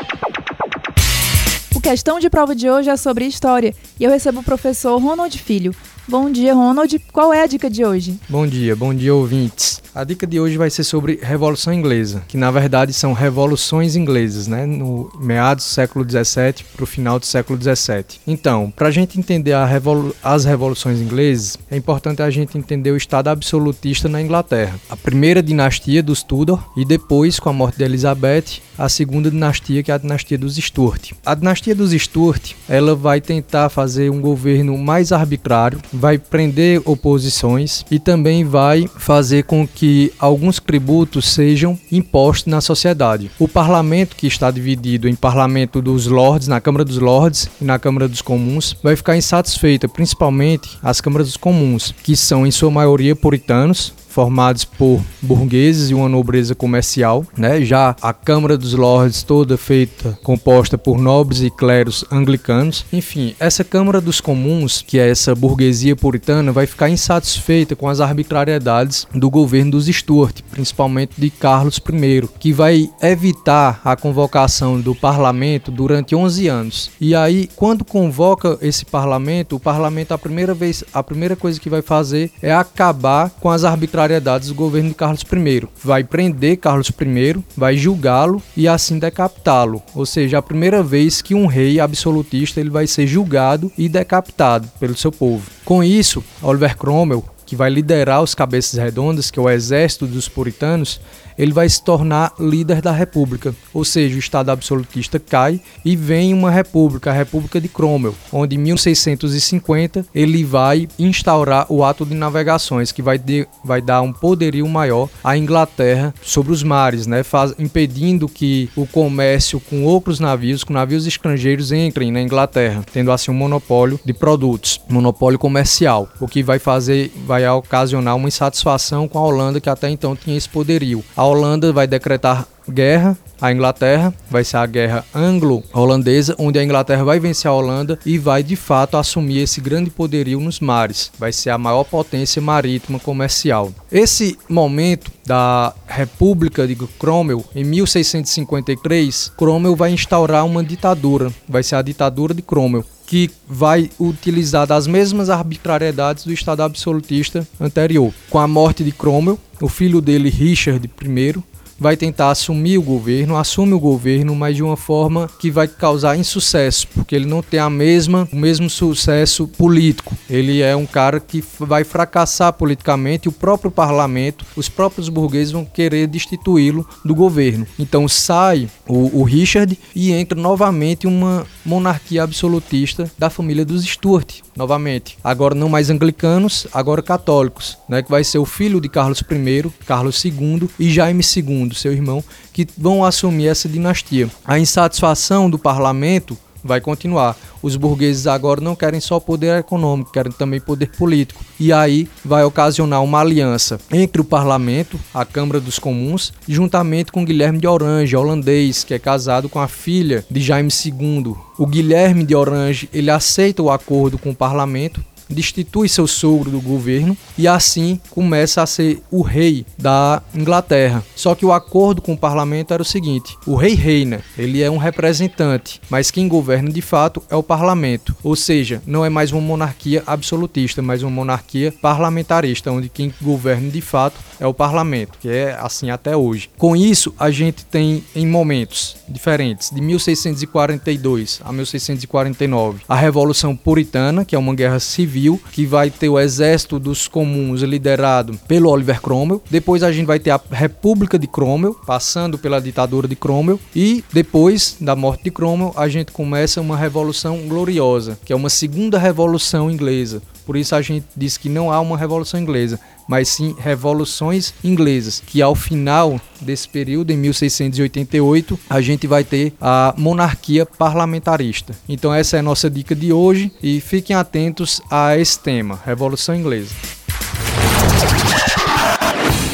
O 1.74 1.80
questão 1.80 2.18
de 2.18 2.30
prova 2.30 2.54
de 2.54 2.70
hoje 2.70 2.90
é 2.90 2.96
sobre 2.96 3.26
história 3.26 3.74
e 3.98 4.04
eu 4.04 4.10
recebo 4.10 4.40
o 4.40 4.44
professor 4.44 4.98
Ronald 4.98 5.36
Filho. 5.38 5.74
Bom 6.08 6.30
dia, 6.30 6.54
Ronald. 6.54 6.98
Qual 7.12 7.32
é 7.32 7.42
a 7.42 7.46
dica 7.46 7.70
de 7.70 7.84
hoje? 7.84 8.18
Bom 8.28 8.46
dia, 8.46 8.74
bom 8.74 8.92
dia, 8.92 9.14
ouvintes. 9.14 9.80
A 9.94 10.04
dica 10.04 10.26
de 10.26 10.38
hoje 10.38 10.56
vai 10.56 10.70
ser 10.70 10.84
sobre 10.84 11.18
Revolução 11.20 11.72
Inglesa, 11.72 12.22
que 12.28 12.36
na 12.36 12.50
verdade 12.50 12.92
são 12.92 13.12
revoluções 13.12 13.96
inglesas, 13.96 14.46
né? 14.46 14.64
No 14.64 15.10
meados 15.20 15.64
do 15.64 15.68
século 15.68 16.04
XVII 16.08 16.64
para 16.74 16.84
o 16.84 16.86
final 16.86 17.18
do 17.18 17.26
século 17.26 17.58
XVII. 17.60 18.20
Então, 18.26 18.72
para 18.74 18.88
a 18.88 18.90
gente 18.90 19.18
entender 19.18 19.56
revolu 19.66 20.14
as 20.22 20.44
revoluções 20.44 21.00
inglesas, 21.00 21.58
é 21.70 21.76
importante 21.76 22.22
a 22.22 22.30
gente 22.30 22.56
entender 22.56 22.92
o 22.92 22.96
estado 22.96 23.28
absolutista 23.28 24.08
na 24.08 24.22
Inglaterra. 24.22 24.78
A 24.88 24.96
primeira 24.96 25.42
dinastia 25.42 26.02
dos 26.02 26.22
Tudor 26.22 26.62
e 26.76 26.84
depois, 26.84 27.40
com 27.40 27.48
a 27.48 27.52
morte 27.52 27.78
de 27.78 27.84
Elizabeth, 27.84 28.60
a 28.80 28.88
segunda 28.88 29.30
dinastia, 29.30 29.82
que 29.82 29.90
é 29.90 29.94
a 29.94 29.98
dinastia 29.98 30.38
dos 30.38 30.56
Stuart. 30.56 31.12
A 31.24 31.34
dinastia 31.34 31.74
dos 31.74 31.92
Stuart, 31.92 32.52
ela 32.66 32.94
vai 32.94 33.20
tentar 33.20 33.68
fazer 33.68 34.10
um 34.10 34.22
governo 34.22 34.78
mais 34.78 35.12
arbitrário, 35.12 35.78
vai 35.92 36.16
prender 36.16 36.80
oposições 36.86 37.84
e 37.90 37.98
também 37.98 38.42
vai 38.42 38.88
fazer 38.96 39.44
com 39.44 39.68
que 39.68 40.10
alguns 40.18 40.58
tributos 40.58 41.28
sejam 41.28 41.78
impostos 41.92 42.46
na 42.46 42.62
sociedade. 42.62 43.30
O 43.38 43.46
parlamento, 43.46 44.16
que 44.16 44.26
está 44.26 44.50
dividido 44.50 45.06
em 45.06 45.14
parlamento 45.14 45.82
dos 45.82 46.06
lords, 46.06 46.48
na 46.48 46.60
Câmara 46.60 46.84
dos 46.84 46.96
Lords 46.98 47.50
e 47.60 47.64
na 47.64 47.78
Câmara 47.78 48.08
dos 48.08 48.22
Comuns, 48.22 48.74
vai 48.82 48.96
ficar 48.96 49.14
insatisfeita, 49.14 49.88
principalmente 49.88 50.78
as 50.82 51.02
câmaras 51.02 51.26
dos 51.26 51.36
comuns, 51.36 51.94
que 52.02 52.16
são 52.16 52.46
em 52.46 52.50
sua 52.50 52.70
maioria 52.70 53.14
puritanos, 53.14 53.92
formados 54.10 54.64
por 54.64 55.00
burgueses 55.22 55.90
e 55.90 55.94
uma 55.94 56.08
nobreza 56.08 56.54
comercial, 56.54 57.24
né? 57.36 57.62
Já 57.62 57.96
a 58.02 58.12
Câmara 58.12 58.58
dos 58.58 58.74
Lords 58.74 59.22
toda 59.22 59.56
feita, 59.56 60.18
composta 60.22 60.76
por 60.76 60.98
nobres 60.98 61.40
e 61.40 61.50
cleros 61.50 62.04
anglicanos. 62.10 62.84
Enfim, 62.92 63.34
essa 63.38 63.64
Câmara 63.64 64.00
dos 64.00 64.20
Comuns, 64.20 64.82
que 64.82 64.98
é 64.98 65.08
essa 65.08 65.34
burguesia 65.34 65.94
puritana, 65.94 66.50
vai 66.52 66.66
ficar 66.66 66.90
insatisfeita 66.90 67.76
com 67.76 67.88
as 67.88 68.00
arbitrariedades 68.00 69.06
do 69.14 69.30
governo 69.30 69.72
dos 69.72 69.86
Stuart, 69.86 70.40
principalmente 70.50 71.12
de 71.16 71.30
Carlos 71.30 71.78
I, 71.78 72.28
que 72.38 72.52
vai 72.52 72.90
evitar 73.00 73.80
a 73.84 73.94
convocação 73.94 74.80
do 74.80 74.94
parlamento 74.94 75.70
durante 75.70 76.14
11 76.14 76.48
anos. 76.48 76.90
E 77.00 77.14
aí, 77.14 77.48
quando 77.54 77.84
convoca 77.84 78.58
esse 78.60 78.84
parlamento, 78.84 79.56
o 79.56 79.60
parlamento 79.60 80.12
a 80.12 80.18
primeira 80.18 80.54
vez, 80.54 80.82
a 80.92 81.02
primeira 81.02 81.36
coisa 81.36 81.60
que 81.60 81.70
vai 81.70 81.82
fazer 81.82 82.32
é 82.42 82.52
acabar 82.52 83.30
com 83.40 83.48
as 83.48 83.64
arbitrariedades 83.64 83.99
arbitrariedades 84.00 84.48
do 84.48 84.54
governo 84.54 84.88
de 84.88 84.94
Carlos 84.94 85.22
I. 85.22 85.68
Vai 85.82 86.02
prender 86.04 86.56
Carlos 86.56 86.88
I, 86.88 87.44
vai 87.56 87.76
julgá-lo 87.76 88.42
e 88.56 88.66
assim 88.66 88.98
decapitá-lo. 88.98 89.82
Ou 89.94 90.06
seja, 90.06 90.38
a 90.38 90.42
primeira 90.42 90.82
vez 90.82 91.22
que 91.22 91.34
um 91.34 91.46
rei 91.46 91.78
absolutista 91.78 92.60
ele 92.60 92.70
vai 92.70 92.86
ser 92.86 93.06
julgado 93.06 93.70
e 93.76 93.88
decapitado 93.88 94.68
pelo 94.78 94.96
seu 94.96 95.12
povo. 95.12 95.50
Com 95.64 95.84
isso, 95.84 96.22
Oliver 96.42 96.76
Cromwell, 96.76 97.24
que 97.50 97.56
vai 97.56 97.68
liderar 97.68 98.22
os 98.22 98.32
cabeças 98.32 98.78
redondas, 98.78 99.28
que 99.28 99.36
é 99.36 99.42
o 99.42 99.50
exército 99.50 100.06
dos 100.06 100.28
puritanos, 100.28 101.00
ele 101.40 101.54
vai 101.54 101.66
se 101.68 101.82
tornar 101.82 102.34
líder 102.38 102.82
da 102.82 102.92
república, 102.92 103.54
ou 103.72 103.82
seja, 103.82 104.14
o 104.14 104.18
Estado 104.18 104.50
absolutista 104.50 105.18
cai 105.18 105.58
e 105.82 105.96
vem 105.96 106.34
uma 106.34 106.50
república, 106.50 107.10
a 107.10 107.14
República 107.14 107.58
de 107.58 107.66
Cromwell, 107.66 108.14
onde 108.30 108.56
em 108.56 108.58
1650 108.58 110.04
ele 110.14 110.44
vai 110.44 110.86
instaurar 110.98 111.66
o 111.72 111.82
ato 111.82 112.04
de 112.04 112.14
navegações, 112.14 112.92
que 112.92 113.00
vai, 113.00 113.16
de, 113.16 113.48
vai 113.64 113.80
dar 113.80 114.02
um 114.02 114.12
poderio 114.12 114.68
maior 114.68 115.08
à 115.24 115.34
Inglaterra 115.34 116.14
sobre 116.22 116.52
os 116.52 116.62
mares, 116.62 117.06
né, 117.06 117.22
faz, 117.22 117.54
impedindo 117.58 118.28
que 118.28 118.68
o 118.76 118.86
comércio 118.86 119.58
com 119.58 119.82
outros 119.84 120.20
navios, 120.20 120.62
com 120.62 120.74
navios 120.74 121.06
estrangeiros, 121.06 121.72
entrem 121.72 122.12
na 122.12 122.20
Inglaterra, 122.20 122.84
tendo 122.92 123.10
assim 123.10 123.30
um 123.30 123.34
monopólio 123.34 123.98
de 124.04 124.12
produtos, 124.12 124.78
monopólio 124.90 125.38
comercial, 125.38 126.08
o 126.20 126.28
que 126.28 126.42
vai 126.42 126.58
fazer, 126.58 127.10
vai 127.26 127.39
ocasionar 127.48 128.16
uma 128.16 128.28
insatisfação 128.28 129.06
com 129.06 129.18
a 129.18 129.22
Holanda, 129.22 129.60
que 129.60 129.70
até 129.70 129.88
então 129.88 130.16
tinha 130.16 130.36
esse 130.36 130.48
poderio. 130.48 131.04
A 131.16 131.24
Holanda 131.24 131.72
vai 131.72 131.86
decretar 131.86 132.46
guerra 132.70 133.18
à 133.40 133.52
Inglaterra, 133.52 134.14
vai 134.30 134.44
ser 134.44 134.58
a 134.58 134.66
guerra 134.66 135.04
anglo-holandesa, 135.14 136.34
onde 136.38 136.58
a 136.58 136.64
Inglaterra 136.64 137.04
vai 137.04 137.18
vencer 137.18 137.50
a 137.50 137.54
Holanda 137.54 137.98
e 138.04 138.18
vai 138.18 138.42
de 138.42 138.56
fato 138.56 138.96
assumir 138.96 139.38
esse 139.38 139.60
grande 139.60 139.90
poderio 139.90 140.40
nos 140.40 140.60
mares. 140.60 141.10
Vai 141.18 141.32
ser 141.32 141.50
a 141.50 141.58
maior 141.58 141.84
potência 141.84 142.40
marítima 142.40 142.98
comercial. 142.98 143.72
Esse 143.90 144.38
momento 144.48 145.10
da 145.26 145.72
República 145.86 146.66
de 146.66 146.74
Cromwell, 146.74 147.44
em 147.54 147.64
1653, 147.64 149.32
Cromwell 149.36 149.76
vai 149.76 149.92
instaurar 149.92 150.44
uma 150.44 150.62
ditadura, 150.62 151.32
vai 151.48 151.62
ser 151.62 151.76
a 151.76 151.82
ditadura 151.82 152.34
de 152.34 152.42
Cromwell 152.42 152.84
que 153.10 153.28
vai 153.48 153.90
utilizar 153.98 154.68
das 154.68 154.86
mesmas 154.86 155.30
arbitrariedades 155.30 156.24
do 156.24 156.32
Estado 156.32 156.62
absolutista 156.62 157.44
anterior. 157.60 158.14
Com 158.30 158.38
a 158.38 158.46
morte 158.46 158.84
de 158.84 158.92
Cromwell, 158.92 159.36
o 159.60 159.68
filho 159.68 160.00
dele, 160.00 160.30
Richard 160.30 160.88
I, 160.88 161.34
vai 161.80 161.96
tentar 161.96 162.30
assumir 162.30 162.76
o 162.76 162.82
governo, 162.82 163.36
assume 163.38 163.72
o 163.72 163.80
governo, 163.80 164.36
mas 164.36 164.54
de 164.54 164.62
uma 164.62 164.76
forma 164.76 165.28
que 165.38 165.50
vai 165.50 165.66
causar 165.66 166.18
insucesso, 166.18 166.86
porque 166.88 167.16
ele 167.16 167.24
não 167.24 167.42
tem 167.42 167.58
a 167.58 167.70
mesma, 167.70 168.28
o 168.30 168.36
mesmo 168.36 168.68
sucesso 168.68 169.48
político. 169.48 170.14
Ele 170.28 170.60
é 170.60 170.76
um 170.76 170.84
cara 170.84 171.18
que 171.18 171.42
vai 171.58 171.82
fracassar 171.82 172.52
politicamente 172.52 173.28
o 173.28 173.32
próprio 173.32 173.70
parlamento, 173.70 174.44
os 174.54 174.68
próprios 174.68 175.08
burgueses 175.08 175.52
vão 175.52 175.64
querer 175.64 176.06
destituí-lo 176.06 176.86
do 177.02 177.14
governo. 177.14 177.66
Então 177.78 178.06
sai 178.06 178.68
o, 178.86 179.20
o, 179.20 179.22
Richard 179.22 179.78
e 179.94 180.12
entra 180.12 180.38
novamente 180.38 181.06
uma 181.06 181.46
monarquia 181.64 182.22
absolutista 182.22 183.10
da 183.18 183.30
família 183.30 183.64
dos 183.64 183.84
Stuart, 183.84 184.40
novamente. 184.54 185.16
Agora 185.24 185.54
não 185.54 185.68
mais 185.68 185.88
anglicanos, 185.88 186.66
agora 186.74 187.02
católicos, 187.02 187.78
né, 187.88 188.02
que 188.02 188.10
vai 188.10 188.22
ser 188.22 188.38
o 188.38 188.44
filho 188.44 188.80
de 188.80 188.88
Carlos 188.88 189.20
I, 189.20 189.70
Carlos 189.86 190.22
II 190.24 190.68
e 190.78 190.90
Jaime 190.90 191.22
II 191.22 191.69
do 191.70 191.74
seu 191.74 191.92
irmão, 191.92 192.22
que 192.52 192.68
vão 192.76 193.02
assumir 193.02 193.46
essa 193.46 193.68
dinastia. 193.68 194.28
A 194.44 194.58
insatisfação 194.58 195.48
do 195.48 195.58
parlamento 195.58 196.36
vai 196.62 196.80
continuar. 196.80 197.36
Os 197.62 197.76
burgueses 197.76 198.26
agora 198.26 198.60
não 198.60 198.76
querem 198.76 199.00
só 199.00 199.20
poder 199.20 199.58
econômico, 199.58 200.12
querem 200.12 200.32
também 200.32 200.60
poder 200.60 200.90
político. 200.96 201.44
E 201.58 201.72
aí 201.72 202.08
vai 202.24 202.44
ocasionar 202.44 203.02
uma 203.02 203.20
aliança 203.20 203.78
entre 203.90 204.20
o 204.20 204.24
parlamento, 204.24 204.98
a 205.12 205.24
Câmara 205.24 205.60
dos 205.60 205.78
Comuns, 205.78 206.32
juntamente 206.48 207.12
com 207.12 207.24
Guilherme 207.24 207.58
de 207.58 207.66
Orange, 207.66 208.16
holandês, 208.16 208.84
que 208.84 208.94
é 208.94 208.98
casado 208.98 209.48
com 209.48 209.60
a 209.60 209.68
filha 209.68 210.24
de 210.30 210.40
Jaime 210.40 210.70
II. 210.70 211.34
O 211.58 211.66
Guilherme 211.66 212.24
de 212.24 212.34
Orange, 212.34 212.88
ele 212.92 213.10
aceita 213.10 213.62
o 213.62 213.70
acordo 213.70 214.16
com 214.16 214.30
o 214.30 214.34
parlamento 214.34 215.04
destitui 215.34 215.88
seu 215.88 216.06
sogro 216.06 216.50
do 216.50 216.60
governo 216.60 217.16
e 217.38 217.46
assim 217.48 218.00
começa 218.10 218.62
a 218.62 218.66
ser 218.66 219.02
o 219.10 219.22
rei 219.22 219.64
da 219.78 220.22
Inglaterra. 220.34 221.04
Só 221.14 221.34
que 221.34 221.46
o 221.46 221.52
acordo 221.52 222.02
com 222.02 222.12
o 222.12 222.18
parlamento 222.18 222.72
era 222.72 222.82
o 222.82 222.86
seguinte: 222.86 223.36
o 223.46 223.54
rei 223.54 223.74
reina, 223.74 224.20
ele 224.36 224.62
é 224.62 224.70
um 224.70 224.76
representante, 224.76 225.80
mas 225.88 226.10
quem 226.10 226.28
governa 226.28 226.70
de 226.70 226.82
fato 226.82 227.22
é 227.30 227.36
o 227.36 227.42
parlamento. 227.42 228.14
Ou 228.22 228.36
seja, 228.36 228.82
não 228.86 229.04
é 229.04 229.08
mais 229.08 229.32
uma 229.32 229.40
monarquia 229.40 230.02
absolutista, 230.06 230.82
mas 230.82 231.02
uma 231.02 231.10
monarquia 231.10 231.72
parlamentarista, 231.80 232.70
onde 232.70 232.88
quem 232.88 233.12
governa 233.20 233.70
de 233.70 233.80
fato 233.80 234.18
é 234.38 234.46
o 234.46 234.54
parlamento, 234.54 235.18
que 235.20 235.28
é 235.28 235.56
assim 235.60 235.90
até 235.90 236.16
hoje. 236.16 236.50
Com 236.56 236.74
isso, 236.74 237.14
a 237.18 237.30
gente 237.30 237.64
tem 237.64 238.02
em 238.14 238.26
momentos 238.26 238.96
diferentes, 239.08 239.70
de 239.70 239.80
1642 239.80 241.40
a 241.44 241.52
1649, 241.52 242.80
a 242.88 242.96
Revolução 242.96 243.54
Puritana, 243.54 244.24
que 244.24 244.34
é 244.34 244.38
uma 244.38 244.54
guerra 244.54 244.80
civil, 244.80 245.19
que 245.52 245.66
vai 245.66 245.90
ter 245.90 246.08
o 246.08 246.18
exército 246.18 246.78
dos 246.78 247.08
comuns 247.08 247.62
liderado 247.62 248.38
pelo 248.46 248.70
Oliver 248.70 249.00
Cromwell. 249.00 249.42
Depois 249.50 249.82
a 249.82 249.92
gente 249.92 250.06
vai 250.06 250.18
ter 250.18 250.30
a 250.30 250.40
República 250.50 251.18
de 251.18 251.26
Cromwell, 251.26 251.74
passando 251.86 252.38
pela 252.38 252.60
ditadura 252.60 253.06
de 253.06 253.16
Cromwell. 253.16 253.60
E 253.74 254.04
depois 254.12 254.76
da 254.80 254.96
morte 254.96 255.24
de 255.24 255.30
Cromwell, 255.30 255.74
a 255.76 255.88
gente 255.88 256.12
começa 256.12 256.60
uma 256.60 256.76
Revolução 256.76 257.48
Gloriosa, 257.48 258.18
que 258.24 258.32
é 258.32 258.36
uma 258.36 258.50
segunda 258.50 258.98
Revolução 258.98 259.70
Inglesa. 259.70 260.22
Por 260.44 260.56
isso 260.56 260.74
a 260.74 260.82
gente 260.82 261.06
diz 261.16 261.36
que 261.36 261.48
não 261.48 261.72
há 261.72 261.80
uma 261.80 261.96
Revolução 261.96 262.40
Inglesa, 262.40 262.80
mas 263.08 263.28
sim 263.28 263.56
revoluções 263.58 264.54
inglesas, 264.62 265.20
que 265.26 265.42
ao 265.42 265.54
final 265.54 266.20
desse 266.40 266.68
período, 266.68 267.10
em 267.10 267.16
1688, 267.16 268.58
a 268.70 268.80
gente 268.80 269.06
vai 269.06 269.24
ter 269.24 269.52
a 269.60 269.92
monarquia 269.98 270.64
parlamentarista. 270.64 271.74
Então 271.88 272.14
essa 272.14 272.36
é 272.36 272.40
a 272.40 272.42
nossa 272.42 272.70
dica 272.70 272.94
de 272.94 273.12
hoje 273.12 273.50
e 273.60 273.80
fiquem 273.80 274.14
atentos 274.14 274.80
a 274.88 275.18
esse 275.18 275.38
tema, 275.38 275.80
Revolução 275.84 276.36
Inglesa. 276.36 276.72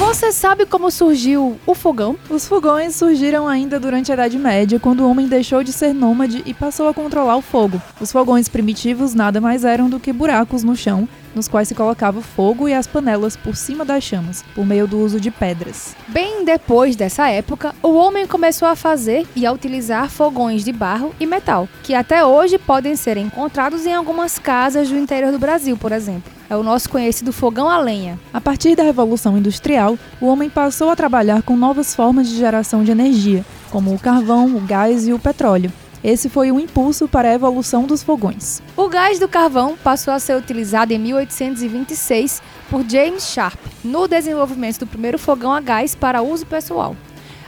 Você 0.06 0.30
sabe 0.30 0.64
como 0.64 0.88
surgiu 0.88 1.58
o 1.66 1.74
fogão? 1.74 2.16
Os 2.30 2.46
fogões 2.46 2.94
surgiram 2.94 3.48
ainda 3.48 3.80
durante 3.80 4.12
a 4.12 4.14
Idade 4.14 4.38
Média, 4.38 4.78
quando 4.78 5.00
o 5.00 5.10
homem 5.10 5.26
deixou 5.26 5.64
de 5.64 5.72
ser 5.72 5.92
nômade 5.92 6.44
e 6.46 6.54
passou 6.54 6.86
a 6.86 6.94
controlar 6.94 7.36
o 7.36 7.42
fogo. 7.42 7.82
Os 8.00 8.12
fogões 8.12 8.48
primitivos 8.48 9.14
nada 9.14 9.40
mais 9.40 9.64
eram 9.64 9.90
do 9.90 9.98
que 9.98 10.12
buracos 10.12 10.62
no 10.62 10.76
chão, 10.76 11.08
nos 11.34 11.48
quais 11.48 11.66
se 11.66 11.74
colocava 11.74 12.22
fogo 12.22 12.68
e 12.68 12.72
as 12.72 12.86
panelas 12.86 13.36
por 13.36 13.56
cima 13.56 13.84
das 13.84 14.04
chamas, 14.04 14.44
por 14.54 14.64
meio 14.64 14.86
do 14.86 14.96
uso 15.00 15.18
de 15.18 15.32
pedras. 15.32 15.96
Bem 16.06 16.44
depois 16.44 16.94
dessa 16.94 17.28
época, 17.28 17.74
o 17.82 17.94
homem 17.94 18.28
começou 18.28 18.68
a 18.68 18.76
fazer 18.76 19.26
e 19.34 19.44
a 19.44 19.50
utilizar 19.50 20.08
fogões 20.08 20.64
de 20.64 20.70
barro 20.72 21.12
e 21.18 21.26
metal, 21.26 21.68
que 21.82 21.94
até 21.94 22.24
hoje 22.24 22.58
podem 22.58 22.94
ser 22.94 23.16
encontrados 23.16 23.84
em 23.84 23.92
algumas 23.92 24.38
casas 24.38 24.88
do 24.88 24.96
interior 24.96 25.32
do 25.32 25.38
Brasil, 25.38 25.76
por 25.76 25.90
exemplo. 25.90 26.35
É 26.48 26.56
o 26.56 26.62
nosso 26.62 26.88
conhecido 26.88 27.32
fogão 27.32 27.68
a 27.68 27.78
lenha. 27.78 28.18
A 28.32 28.40
partir 28.40 28.76
da 28.76 28.82
Revolução 28.82 29.36
Industrial, 29.36 29.98
o 30.20 30.26
homem 30.26 30.48
passou 30.48 30.90
a 30.90 30.96
trabalhar 30.96 31.42
com 31.42 31.56
novas 31.56 31.94
formas 31.94 32.28
de 32.28 32.36
geração 32.36 32.84
de 32.84 32.92
energia, 32.92 33.44
como 33.70 33.92
o 33.92 33.98
carvão, 33.98 34.56
o 34.56 34.60
gás 34.60 35.08
e 35.08 35.12
o 35.12 35.18
petróleo. 35.18 35.72
Esse 36.04 36.28
foi 36.28 36.52
o 36.52 36.60
impulso 36.60 37.08
para 37.08 37.28
a 37.30 37.34
evolução 37.34 37.84
dos 37.84 38.02
fogões. 38.02 38.62
O 38.76 38.88
gás 38.88 39.18
do 39.18 39.26
carvão 39.26 39.76
passou 39.82 40.14
a 40.14 40.20
ser 40.20 40.36
utilizado 40.36 40.92
em 40.92 40.98
1826 40.98 42.40
por 42.70 42.88
James 42.88 43.24
Sharp 43.24 43.58
no 43.82 44.06
desenvolvimento 44.06 44.78
do 44.78 44.86
primeiro 44.86 45.18
fogão 45.18 45.52
a 45.52 45.60
gás 45.60 45.96
para 45.96 46.22
uso 46.22 46.46
pessoal. 46.46 46.94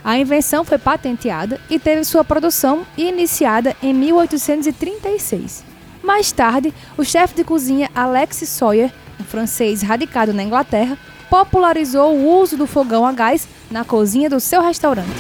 A 0.03 0.19
invenção 0.19 0.65
foi 0.65 0.79
patenteada 0.79 1.61
e 1.71 1.79
teve 1.79 2.03
sua 2.03 2.25
produção 2.25 2.85
iniciada 2.97 3.77
em 3.83 3.93
1836. 3.93 5.68
Mais 6.09 6.33
tarde, 6.33 6.73
o 6.97 7.05
chefe 7.05 7.35
de 7.35 7.45
cozinha 7.45 7.91
Alex 7.95 8.39
Sawyer, 8.49 8.91
um 9.21 9.25
francês 9.25 9.83
radicado 9.83 10.33
na 10.33 10.43
Inglaterra, 10.43 10.97
popularizou 11.29 12.17
o 12.17 12.41
uso 12.41 12.57
do 12.57 12.67
fogão 12.67 13.05
a 13.05 13.13
gás 13.13 13.47
na 13.71 13.85
cozinha 13.85 14.31
do 14.31 14.41
seu 14.41 14.63
restaurante. 14.63 15.11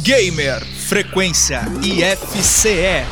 Gamer 0.00 0.64
Frequência 0.64 1.60
IFCE. 1.82 3.04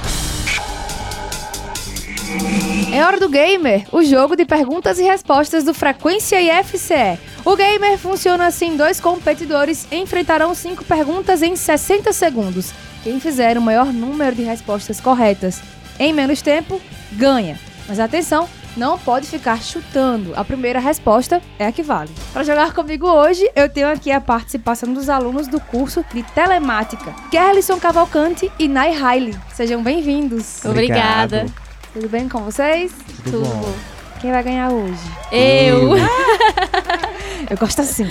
É 2.91 3.05
hora 3.05 3.21
do 3.21 3.29
Gamer, 3.29 3.87
o 3.93 4.03
jogo 4.03 4.35
de 4.35 4.47
perguntas 4.47 4.99
e 4.99 5.03
respostas 5.03 5.65
do 5.65 5.75
Frequência 5.75 6.41
IFCE. 6.41 7.19
O 7.45 7.55
Gamer 7.55 7.99
funciona 7.99 8.47
assim: 8.47 8.75
dois 8.75 8.99
competidores 8.99 9.87
enfrentarão 9.93 10.55
cinco 10.55 10.83
perguntas 10.83 11.43
em 11.43 11.57
60 11.57 12.11
segundos. 12.15 12.73
Quem 13.03 13.21
fizer 13.21 13.59
o 13.59 13.61
maior 13.61 13.93
número 13.93 14.35
de 14.35 14.45
respostas 14.45 14.99
corretas 14.99 15.61
em 15.99 16.13
menos 16.13 16.43
tempo 16.43 16.81
ganha. 17.13 17.59
Mas 17.89 18.01
atenção, 18.01 18.49
não 18.77 18.99
pode 18.99 19.27
ficar 19.27 19.63
chutando. 19.63 20.33
A 20.35 20.45
primeira 20.45 20.79
resposta 20.81 21.41
é 21.59 21.67
a 21.67 21.73
que 21.73 21.83
vale. 21.83 22.11
Para 22.33 22.43
jogar 22.43 22.73
comigo 22.73 23.07
hoje, 23.07 23.49
eu 23.55 23.69
tenho 23.69 23.89
aqui 23.89 24.11
a 24.11 24.21
participação 24.21 24.93
dos 24.93 25.09
alunos 25.09 25.47
do 25.47 25.61
curso 25.61 26.05
de 26.13 26.23
Telemática, 26.23 27.15
Kerlison 27.31 27.79
Cavalcante 27.79 28.51
e 28.59 28.67
Nai 28.67 28.91
Riley. 28.91 29.37
Sejam 29.53 29.83
bem-vindos. 29.83 30.65
Obrigada. 30.65 31.47
Tudo 31.93 32.09
bem 32.09 32.29
com 32.29 32.41
vocês? 32.43 32.93
Tudo 33.25 33.41
bom. 33.41 33.75
Quem 34.21 34.33
vai 34.33 34.43
ganhar 34.43 34.71
hoje? 34.71 34.99
Eu. 35.31 35.97
Eu 37.49 37.57
gosto 37.59 37.83
assim. 37.83 38.09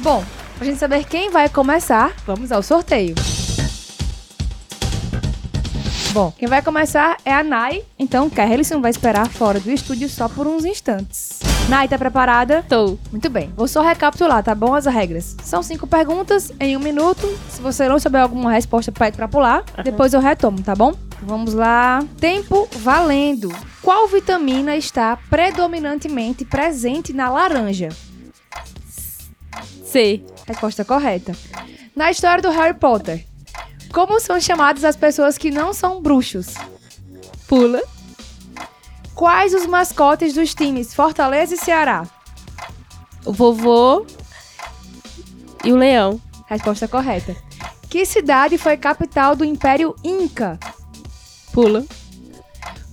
Bom, 0.00 0.22
pra 0.58 0.66
gente 0.66 0.78
saber 0.78 1.04
quem 1.04 1.30
vai 1.30 1.48
começar, 1.48 2.12
vamos 2.26 2.52
ao 2.52 2.62
sorteio. 2.62 3.14
Bom, 6.12 6.30
quem 6.38 6.46
vai 6.46 6.60
começar 6.60 7.16
é 7.24 7.32
a 7.32 7.42
Nai, 7.42 7.82
então 7.98 8.28
Kerlison 8.28 8.82
vai 8.82 8.90
esperar 8.90 9.30
fora 9.30 9.58
do 9.58 9.70
estúdio 9.70 10.10
só 10.10 10.28
por 10.28 10.46
uns 10.46 10.62
instantes. 10.62 11.40
Nai, 11.70 11.88
tá 11.88 11.96
preparada? 11.96 12.62
Tô. 12.68 12.98
Muito 13.10 13.30
bem, 13.30 13.50
vou 13.56 13.66
só 13.66 13.80
recapitular, 13.80 14.44
tá 14.44 14.54
bom? 14.54 14.74
As 14.74 14.84
regras. 14.84 15.34
São 15.42 15.62
cinco 15.62 15.86
perguntas 15.86 16.52
em 16.60 16.76
um 16.76 16.80
minuto. 16.80 17.26
Se 17.48 17.62
você 17.62 17.88
não 17.88 17.98
souber 17.98 18.20
alguma 18.20 18.52
resposta, 18.52 18.92
pede 18.92 19.16
pra 19.16 19.26
pular. 19.26 19.64
Depois 19.82 20.12
eu 20.12 20.20
retomo, 20.20 20.60
tá 20.60 20.74
bom? 20.74 20.92
Vamos 21.22 21.54
lá. 21.54 22.04
Tempo 22.20 22.68
valendo. 22.72 23.50
Qual 23.80 24.06
vitamina 24.06 24.76
está 24.76 25.16
predominantemente 25.30 26.44
presente 26.44 27.14
na 27.14 27.30
laranja? 27.30 27.88
C. 29.82 30.22
Resposta 30.46 30.84
correta. 30.84 31.32
Na 31.96 32.10
história 32.10 32.42
do 32.42 32.50
Harry 32.50 32.74
Potter, 32.74 33.24
como 33.92 34.18
são 34.18 34.40
chamadas 34.40 34.84
as 34.84 34.96
pessoas 34.96 35.36
que 35.36 35.50
não 35.50 35.72
são 35.72 36.00
bruxos? 36.00 36.54
Pula. 37.46 37.82
Quais 39.14 39.52
os 39.52 39.66
mascotes 39.66 40.32
dos 40.32 40.54
times 40.54 40.94
Fortaleza 40.94 41.54
e 41.54 41.58
Ceará? 41.58 42.06
O 43.24 43.32
vovô 43.32 44.06
e 45.62 45.70
o 45.72 45.76
leão. 45.76 46.20
Resposta 46.46 46.88
correta. 46.88 47.36
Que 47.88 48.06
cidade 48.06 48.56
foi 48.56 48.76
capital 48.76 49.36
do 49.36 49.44
Império 49.44 49.94
Inca? 50.02 50.58
Pula. 51.52 51.84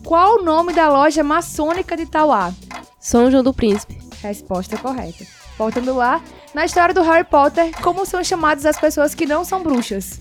Qual 0.04 0.40
o 0.40 0.44
nome 0.44 0.74
da 0.74 0.90
loja 0.90 1.24
maçônica 1.24 1.96
de 1.96 2.06
Tauá? 2.06 2.54
São 3.00 3.32
João 3.32 3.44
do 3.44 3.54
Príncipe. 3.54 3.98
Resposta 4.22 4.78
correta. 4.78 5.26
Voltando 5.58 5.96
lá, 5.96 6.22
na 6.54 6.66
história 6.66 6.94
do 6.94 7.02
Harry 7.02 7.24
Potter, 7.24 7.72
como 7.82 8.06
são 8.06 8.24
chamadas 8.24 8.66
as 8.66 8.78
pessoas 8.78 9.16
que 9.16 9.26
não 9.26 9.46
são 9.46 9.64
bruxas? 9.64 10.20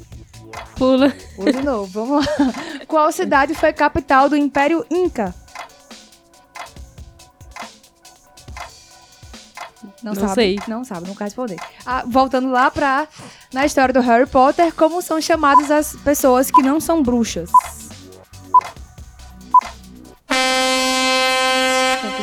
Pula. 0.77 1.13
Vou 1.37 1.53
de 1.53 1.63
novo, 1.63 1.87
vamos 1.87 2.25
lá. 2.27 2.33
Qual 2.87 3.11
cidade 3.13 3.55
foi 3.55 3.73
capital 3.73 4.29
do 4.29 4.37
Império 4.37 4.85
Inca? 4.91 5.35
Não, 10.03 10.13
Não 10.15 10.21
sabe? 10.21 10.35
sei. 10.35 10.59
Não 10.69 10.85
sabe, 10.85 11.09
não 11.09 11.15
quer 11.15 11.25
responder. 11.25 11.57
Ah, 11.85 12.05
voltando 12.07 12.51
lá 12.51 12.71
pra. 12.71 13.09
Na 13.53 13.67
história 13.67 13.93
do 13.93 14.01
Harry 14.01 14.27
Potter, 14.27 14.73
como 14.75 15.03
são 15.03 15.21
chamadas 15.21 15.71
as 15.71 15.97
pessoas 15.97 16.51
que 16.51 16.63
não 16.63 16.81
são 16.81 17.03
bruxas? 17.03 17.51
Tá 20.29 20.37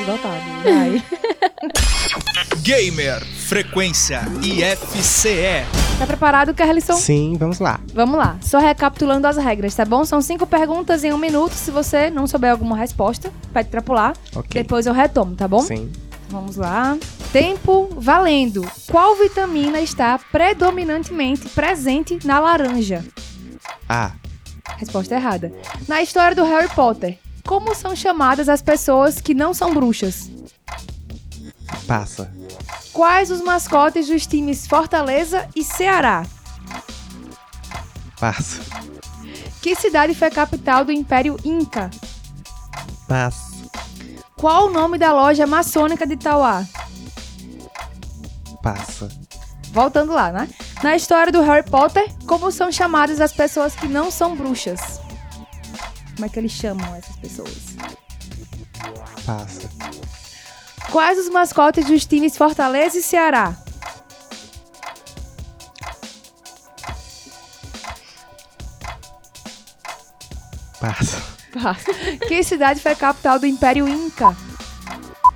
voltado. 0.06 0.44
Vai. 0.64 1.04
Gamer 2.64 3.24
Frequência 3.26 4.22
IFCE. 4.42 5.85
Tá 5.98 6.06
preparado, 6.06 6.54
Carlisson? 6.54 6.96
Sim, 6.96 7.38
vamos 7.40 7.60
lá. 7.60 7.80
Vamos 7.94 8.18
lá, 8.18 8.38
só 8.42 8.60
recapitulando 8.60 9.28
as 9.28 9.38
regras, 9.38 9.74
tá 9.74 9.86
bom? 9.86 10.04
São 10.04 10.22
cinco 10.22 10.46
perguntas 10.46 11.06
em 11.06 11.14
um 11.14 11.18
minuto. 11.18 11.54
Se 11.54 11.72
você 11.72 12.10
não 12.10 12.28
souber 12.28 12.52
alguma 12.52 12.76
resposta, 12.76 13.32
pede 13.54 13.70
pra 13.70 13.82
pular. 13.82 14.14
Ok. 14.36 14.62
Depois 14.62 14.86
eu 14.86 14.94
retomo, 14.94 15.36
tá 15.36 15.48
bom? 15.48 15.62
Sim. 15.62 15.90
Vamos 16.30 16.58
lá. 16.58 16.98
Tempo 17.32 17.88
valendo. 17.96 18.70
Qual 18.92 19.16
vitamina 19.16 19.80
está 19.80 20.20
predominantemente 20.32 21.48
presente 21.50 22.20
na 22.26 22.40
laranja? 22.40 23.04
A. 23.88 24.12
Resposta 24.78 25.16
errada. 25.16 25.54
Na 25.88 26.02
história 26.02 26.36
do 26.36 26.44
Harry 26.44 26.68
Potter, 26.76 27.18
como 27.46 27.74
são 27.74 27.96
chamadas 27.96 28.50
as 28.50 28.62
pessoas 28.62 29.22
que 29.22 29.34
não 29.34 29.54
são 29.54 29.74
bruxas? 29.74 30.30
Passa. 31.88 32.34
Quais 32.92 33.30
os 33.30 33.42
mascotes 33.42 34.08
dos 34.08 34.26
times 34.26 34.66
Fortaleza 34.66 35.48
e 35.56 35.64
Ceará? 35.64 36.26
Passa. 38.20 38.62
Que 39.62 39.76
cidade 39.76 40.14
foi 40.14 40.28
a 40.28 40.32
capital 40.32 40.86
do 40.86 40.92
Império 40.92 41.38
Inca? 41.44 41.90
Passa. 43.08 43.56
Qual 44.36 44.68
o 44.68 44.72
nome 44.72 44.98
da 44.98 45.14
loja 45.14 45.46
maçônica 45.46 46.06
de 46.06 46.18
Tauá? 46.18 46.66
Passa. 48.62 49.10
Voltando 49.72 50.14
lá, 50.14 50.32
né? 50.32 50.50
Na 50.82 50.96
história 50.96 51.32
do 51.32 51.42
Harry 51.42 51.68
Potter, 51.70 52.10
como 52.26 52.52
são 52.52 52.72
chamadas 52.72 53.20
as 53.20 53.34
pessoas 53.34 53.76
que 53.76 53.88
não 53.88 54.10
são 54.10 54.36
bruxas? 54.36 55.00
Como 56.16 56.26
é 56.26 56.30
que 56.30 56.40
eles 56.40 56.52
chamam 56.52 56.96
essas 56.96 57.16
pessoas? 57.18 57.76
Passa. 59.26 59.75
Quais 60.92 61.18
os 61.20 61.30
mascotes 61.30 61.86
dos 61.86 62.06
times 62.06 62.38
Fortaleza 62.38 62.98
e 62.98 63.04
Ceará? 63.04 63.56
Passa. 70.80 71.22
Que 72.28 72.44
cidade 72.44 72.82
foi 72.82 72.92
a 72.92 72.96
capital 72.96 73.40
do 73.40 73.46
Império 73.46 73.88
Inca? 73.88 74.36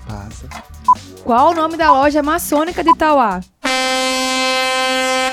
Passa. 0.08 0.48
Qual 1.24 1.52
o 1.52 1.54
nome 1.54 1.78
da 1.78 1.92
loja 1.92 2.22
maçônica 2.22 2.84
de 2.84 2.96
Tauá? 2.98 3.40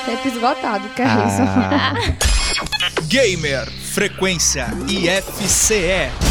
Tempo 0.05 0.29
esgotado, 0.29 0.88
que 0.90 1.02
é 1.02 1.05
isso? 1.05 1.42
Ah, 1.42 1.94
Gamer 3.09 3.68
Frequência 3.92 4.68
IFCE. 4.88 6.26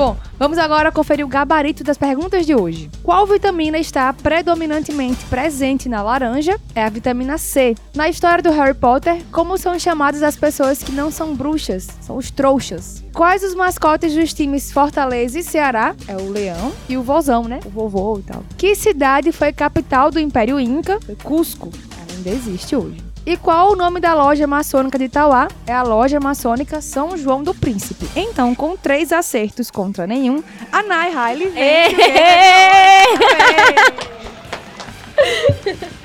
Bom, 0.00 0.16
vamos 0.38 0.56
agora 0.56 0.90
conferir 0.90 1.26
o 1.26 1.28
gabarito 1.28 1.84
das 1.84 1.98
perguntas 1.98 2.46
de 2.46 2.54
hoje. 2.54 2.90
Qual 3.02 3.26
vitamina 3.26 3.76
está 3.76 4.10
predominantemente 4.14 5.26
presente 5.26 5.90
na 5.90 6.00
laranja? 6.02 6.58
É 6.74 6.82
a 6.82 6.88
vitamina 6.88 7.36
C. 7.36 7.74
Na 7.94 8.08
história 8.08 8.42
do 8.42 8.50
Harry 8.50 8.72
Potter, 8.72 9.22
como 9.30 9.58
são 9.58 9.78
chamadas 9.78 10.22
as 10.22 10.36
pessoas 10.36 10.82
que 10.82 10.90
não 10.90 11.10
são 11.10 11.36
bruxas? 11.36 11.86
São 12.00 12.16
os 12.16 12.30
trouxas. 12.30 13.04
Quais 13.12 13.44
os 13.44 13.54
mascotes 13.54 14.14
dos 14.14 14.32
times 14.32 14.72
Fortaleza 14.72 15.38
e 15.38 15.42
Ceará? 15.42 15.94
É 16.08 16.16
o 16.16 16.30
leão 16.30 16.72
e 16.88 16.96
o 16.96 17.02
vozão, 17.02 17.44
né? 17.44 17.60
O 17.66 17.68
vovô 17.68 18.20
e 18.20 18.22
tal. 18.22 18.42
Que 18.56 18.74
cidade 18.74 19.32
foi 19.32 19.52
capital 19.52 20.10
do 20.10 20.18
Império 20.18 20.58
Inca? 20.58 20.98
Foi 21.04 21.16
Cusco. 21.16 21.68
Ela 21.92 22.16
ainda 22.16 22.30
existe 22.30 22.74
hoje. 22.74 23.09
E 23.30 23.36
qual 23.36 23.70
o 23.70 23.76
nome 23.76 24.00
da 24.00 24.12
loja 24.12 24.44
maçônica 24.44 24.98
de 24.98 25.08
Tauá? 25.08 25.46
É 25.64 25.72
a 25.72 25.84
loja 25.84 26.18
maçônica 26.18 26.80
São 26.80 27.16
João 27.16 27.44
do 27.44 27.54
Príncipe. 27.54 28.10
Então, 28.16 28.56
com 28.56 28.76
três 28.76 29.12
acertos 29.12 29.70
contra 29.70 30.04
nenhum, 30.04 30.42
a 30.72 30.82
Nai. 30.82 31.12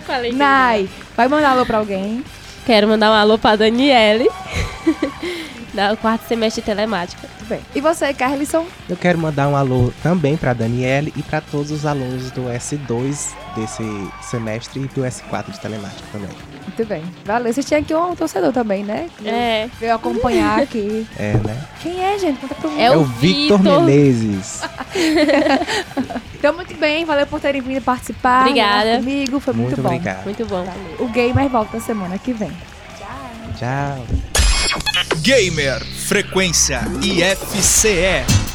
Falei 0.05 0.29
que 0.29 0.37
Nai, 0.37 0.87
vai 1.17 1.27
mandar 1.27 1.49
alô 1.49 1.65
pra 1.65 1.79
alguém. 1.79 2.23
Quero 2.63 2.87
mandar 2.87 3.09
um 3.09 3.15
alô 3.15 3.39
pra 3.39 3.55
Daniele, 3.55 4.29
do 5.73 5.97
quarto 5.97 6.27
semestre 6.27 6.61
de 6.61 6.67
telemática. 6.67 7.27
Muito 7.27 7.49
bem. 7.49 7.61
E 7.73 7.81
você, 7.81 8.13
Carlisson? 8.13 8.67
eu 8.87 8.95
quero 8.95 9.17
mandar 9.17 9.47
um 9.47 9.55
alô 9.55 9.91
também 10.03 10.37
pra 10.37 10.53
Daniele 10.53 11.11
e 11.17 11.23
pra 11.23 11.41
todos 11.41 11.71
os 11.71 11.87
alunos 11.87 12.29
do 12.29 12.43
S2 12.43 13.33
desse 13.55 14.11
semestre 14.21 14.79
e 14.79 14.87
do 14.89 15.01
S4 15.01 15.53
de 15.53 15.59
telemática 15.59 16.07
também. 16.11 16.29
Muito 16.67 16.85
bem. 16.89 17.03
Valeu. 17.23 17.53
Você 17.53 17.63
tinha 17.63 17.79
aqui 17.79 17.93
um 17.93 18.15
torcedor 18.15 18.51
também, 18.51 18.83
né? 18.83 19.07
Que 19.17 19.29
É, 19.29 19.69
Veio 19.79 19.95
acompanhar 19.95 20.59
aqui. 20.61 21.05
É, 21.17 21.33
né? 21.33 21.57
Quem 21.81 22.03
é, 22.03 22.17
gente? 22.19 22.39
Conta 22.39 22.55
pra 22.55 22.69
mim. 22.69 22.81
É 22.81 22.91
o 22.95 23.03
Victor. 23.03 23.61
Menezes. 23.61 24.61
Então, 26.37 26.53
muito 26.53 26.75
bem. 26.75 27.05
Valeu 27.05 27.25
por 27.25 27.39
terem 27.39 27.59
vindo 27.59 27.81
participar. 27.81 28.41
Obrigada. 28.41 28.97
Comigo. 28.97 29.39
Foi 29.39 29.53
muito, 29.53 29.69
Muito 29.69 29.81
bom. 29.81 29.87
obrigado. 29.89 30.23
muito 30.25 30.45
bom. 30.45 30.67
O 30.99 31.07
Gamer 31.07 31.49
volta 31.49 31.79
semana 31.79 32.19
que 32.19 32.33
vem. 32.33 32.51
Tchau. 33.57 34.05
Gamer 35.21 35.83
Frequência 35.83 36.81
IFCE. 37.01 38.54